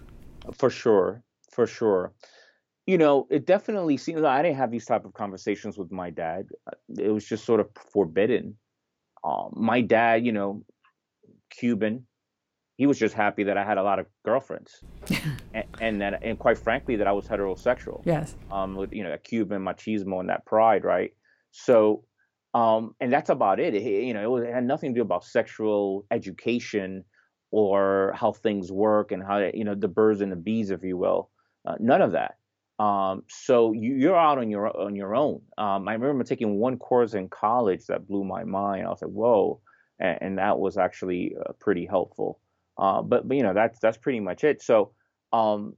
For 0.55 0.71
sure. 0.71 1.23
For 1.51 1.67
sure. 1.67 2.13
You 2.87 2.99
know, 2.99 3.27
it 3.31 3.47
definitely 3.47 3.97
seems 3.97 4.23
I 4.23 4.43
didn't 4.43 4.59
have 4.59 4.71
these 4.71 4.85
type 4.85 5.05
of 5.05 5.13
conversations 5.13 5.77
with 5.77 5.91
my 5.91 6.11
dad. 6.11 6.47
It 6.97 7.11
was 7.11 7.25
just 7.25 7.45
sort 7.45 7.61
of 7.61 7.69
forbidden. 7.93 8.57
Um, 9.25 9.53
my 9.57 9.81
dad, 9.81 10.25
you 10.25 10.33
know, 10.33 10.63
Cuban, 11.51 12.07
he 12.77 12.87
was 12.87 12.99
just 12.99 13.15
happy 13.15 13.45
that 13.45 13.57
I 13.57 13.65
had 13.65 13.79
a 13.79 13.83
lot 13.83 13.99
of 13.99 14.07
girlfriends, 14.25 14.83
and, 15.55 15.65
and 15.81 16.01
that, 16.01 16.23
and 16.23 16.39
quite 16.39 16.59
frankly, 16.59 16.97
that 16.97 17.07
I 17.07 17.13
was 17.13 17.27
heterosexual. 17.27 18.03
Yes. 18.05 18.37
Um, 18.51 18.75
with 18.77 18.93
you 18.93 19.03
know, 19.03 19.13
a 19.13 19.19
Cuban 19.19 19.63
machismo 19.63 20.21
and 20.21 20.29
that 20.29 20.45
pride, 20.45 20.85
right? 20.85 21.13
So 21.53 22.05
um, 22.57 22.95
and 23.01 23.13
that's 23.13 23.29
about 23.29 23.61
it. 23.61 23.75
it 23.75 23.83
you 23.83 24.15
know, 24.15 24.23
it, 24.23 24.31
was, 24.31 24.45
it, 24.45 24.53
had 24.53 24.65
nothing 24.65 24.95
to 24.95 24.99
do 24.99 25.03
about 25.03 25.25
sexual 25.25 26.07
education 26.11 27.05
or 27.51 28.15
how 28.17 28.33
things 28.33 28.73
work 28.73 29.13
and 29.13 29.23
how 29.23 29.51
you 29.53 29.65
know 29.65 29.75
the 29.75 29.89
birds 29.89 30.23
and 30.23 30.33
the 30.33 30.37
bees, 30.37 30.71
if 30.71 30.83
you 30.83 30.97
will. 30.97 31.31
Uh, 31.67 31.75
none 31.79 32.01
of 32.01 32.13
that. 32.13 32.37
Um, 32.83 33.25
so 33.29 33.73
you, 33.73 34.13
are 34.13 34.17
out 34.17 34.39
on 34.39 34.51
your 34.51 34.75
on 34.75 34.97
your 34.97 35.15
own. 35.15 35.43
Um, 35.59 35.87
I 35.87 35.93
remember 35.93 36.25
taking 36.25 36.59
one 36.59 36.79
course 36.79 37.13
in 37.13 37.29
college 37.29 37.85
that 37.87 38.09
blew 38.09 38.25
my 38.25 38.45
mind. 38.45 38.87
I 38.87 38.91
was 38.91 39.03
like, 39.03 39.11
whoa, 39.11 39.61
and, 39.99 40.19
and 40.21 40.39
that 40.39 40.59
was 40.59 40.77
actually 40.77 41.35
uh, 41.39 41.53
pretty 41.61 41.87
helpful. 41.87 42.39
Uh, 42.79 43.03
but, 43.03 43.27
but 43.27 43.37
you 43.37 43.43
know 43.43 43.55
that's 43.55 43.79
that's 43.79 43.97
pretty 43.97 44.21
much 44.21 44.45
it. 44.45 44.63
So 44.63 44.93
um, 45.33 45.77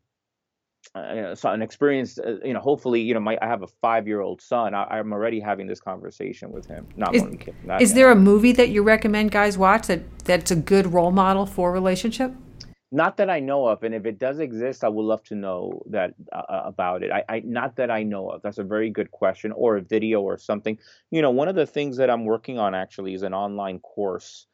uh, 0.94 1.34
so 1.34 1.50
an 1.50 1.62
experience 1.62 2.18
uh, 2.18 2.36
you 2.44 2.52
know 2.52 2.60
hopefully 2.60 3.00
you 3.00 3.12
know 3.12 3.20
my 3.20 3.36
i 3.42 3.46
have 3.46 3.62
a 3.62 3.66
five 3.66 4.06
year 4.06 4.20
old 4.20 4.40
son 4.40 4.74
I, 4.74 4.98
am 4.98 5.12
already 5.12 5.38
having 5.38 5.66
this 5.66 5.80
conversation 5.80 6.50
with 6.50 6.66
him 6.66 6.86
not 6.96 7.14
is, 7.14 7.22
kid, 7.38 7.54
not 7.64 7.82
is 7.82 7.94
there 7.94 8.10
a 8.10 8.14
movie 8.14 8.52
that 8.52 8.70
you 8.70 8.82
recommend 8.82 9.30
guys 9.30 9.58
watch 9.58 9.86
that 9.88 10.00
that's 10.24 10.50
a 10.50 10.56
good 10.56 10.86
role 10.92 11.10
model 11.10 11.44
for 11.46 11.72
relationship 11.72 12.32
not 12.90 13.16
that 13.18 13.28
i 13.28 13.38
know 13.38 13.66
of 13.66 13.82
and 13.82 13.94
if 13.94 14.06
it 14.06 14.18
does 14.18 14.38
exist 14.38 14.82
i 14.82 14.88
would 14.88 15.02
love 15.02 15.22
to 15.22 15.34
know 15.34 15.82
that 15.90 16.14
uh, 16.32 16.42
uh, 16.48 16.62
about 16.64 17.02
it. 17.02 17.10
I, 17.12 17.24
I 17.28 17.40
not 17.40 17.76
that 17.76 17.90
i 17.90 18.02
know 18.02 18.30
of. 18.30 18.42
That's 18.42 18.58
a 18.58 18.64
very 18.64 18.90
good 18.90 19.10
question 19.10 19.52
or 19.52 19.76
a 19.76 19.82
video 19.82 20.22
or 20.22 20.38
something. 20.38 20.78
You 21.10 21.22
know 21.22 21.30
one 21.30 21.48
of 21.48 21.54
the 21.54 21.66
things 21.66 21.96
that 21.98 22.10
i'm 22.10 22.24
working 22.24 22.58
on 22.58 22.74
actually 22.74 23.14
is 23.14 23.22
an 23.22 23.34
online 23.34 23.80
course 23.80 24.46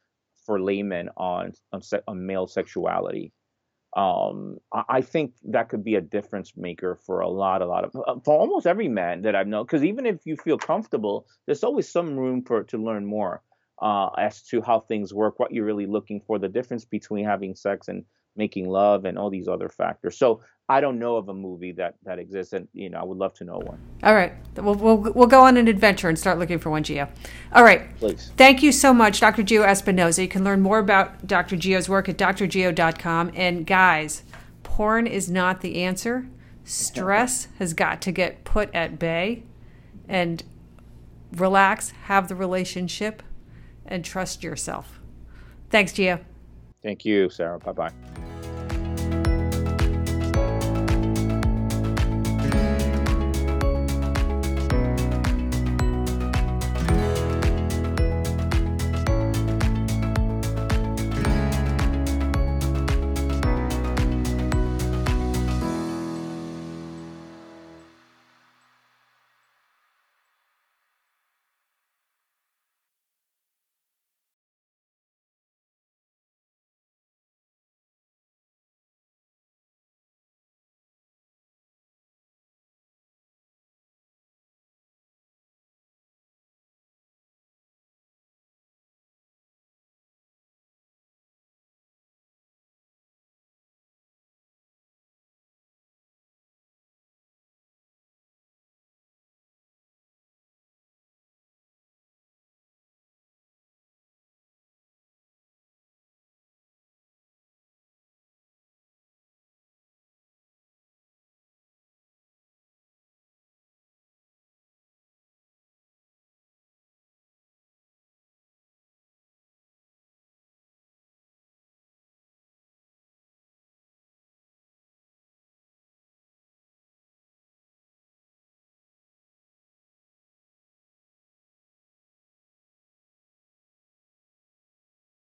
for 0.47 0.61
laymen 0.61 1.11
on 1.16 1.53
on, 1.73 1.83
se- 1.83 2.03
on 2.09 2.27
male 2.27 2.47
sexuality. 2.47 3.33
Um, 3.97 4.59
I 4.73 5.03
think 5.03 5.35
that 5.44 5.68
could 5.68 5.85
be 5.85 5.94
a 5.94 6.01
difference 6.01 6.57
maker 6.57 6.99
for 7.07 7.20
a 7.20 7.29
lot, 7.29 7.62
a 7.62 7.66
lot 7.66 7.85
of, 7.85 7.94
uh, 7.94 8.18
for 8.25 8.37
almost 8.37 8.66
every 8.66 8.88
man 8.88 9.23
that 9.23 9.37
I've 9.37 9.47
known. 9.47 9.64
Because 9.64 9.85
even 9.85 10.05
if 10.05 10.27
you 10.27 10.37
feel 10.37 10.59
comfortable, 10.59 11.29
there's 11.47 11.62
always 11.62 11.88
some 11.88 12.16
room 12.16 12.42
for 12.42 12.64
to 12.64 12.77
learn 12.77 13.07
more 13.07 13.40
uh, 13.81 14.09
as 14.18 14.42
to 14.42 14.61
how 14.62 14.81
things 14.81 15.14
work, 15.14 15.38
what 15.38 15.53
you're 15.53 15.64
really 15.64 15.87
looking 15.87 16.20
for, 16.27 16.40
the 16.40 16.49
difference 16.49 16.85
between 16.85 17.25
having 17.25 17.55
sex 17.55 17.87
and 17.87 18.05
making 18.37 18.68
love 18.68 19.05
and 19.05 19.18
all 19.18 19.31
these 19.31 19.49
other 19.49 19.68
factors. 19.68 20.16
So 20.16 20.40
I 20.68 20.81
don't 20.81 20.99
know 20.99 21.16
of 21.16 21.29
a 21.29 21.35
movie 21.35 21.73
that 21.73 21.94
that 22.05 22.18
exists, 22.18 22.55
and 22.55 22.66
you 22.73 22.88
know 22.88 22.99
I 22.99 23.05
would 23.05 23.18
love 23.18 23.35
to 23.35 23.44
know 23.44 23.59
one. 23.59 23.79
All 24.03 24.14
right, 24.14 24.33
we'll 24.57 24.75
we'll, 24.75 24.97
we'll 24.97 25.27
go 25.27 25.42
on 25.42 25.57
an 25.57 25.68
adventure 25.68 26.09
and 26.09 26.18
start 26.18 26.38
looking 26.38 26.59
for 26.59 26.70
one, 26.70 26.83
Geo. 26.83 27.09
All 27.53 27.62
right, 27.62 27.94
please. 27.99 28.33
Thank 28.37 28.62
you 28.62 28.73
so 28.73 28.94
much, 28.94 29.20
Dr. 29.20 29.42
Geo 29.42 29.62
Espinosa. 29.62 30.23
You 30.23 30.29
can 30.29 30.42
learn 30.42 30.62
more 30.62 30.79
about 30.79 31.27
Dr. 31.27 31.57
Geo's 31.57 31.88
work 31.88 32.09
at 32.09 32.16
drgeo.com. 32.16 33.33
And 33.35 33.66
guys, 33.66 34.23
porn 34.62 35.07
is 35.07 35.31
not 35.31 35.61
the 35.61 35.83
answer. 35.83 36.27
Stress 36.64 37.49
has 37.59 37.75
got 37.75 38.01
to 38.03 38.12
get 38.12 38.44
put 38.44 38.75
at 38.75 38.99
bay, 38.99 39.42
and 40.09 40.42
relax, 41.37 41.90
have 42.05 42.29
the 42.29 42.35
relationship, 42.35 43.23
and 43.85 44.03
trust 44.03 44.42
yourself. 44.42 44.99
Thanks, 45.68 45.92
Geo. 45.92 46.20
Thank 46.85 47.05
you, 47.07 47.31
Sarah. 47.31 47.59
Bye 47.59 47.73
bye. 47.73 48.34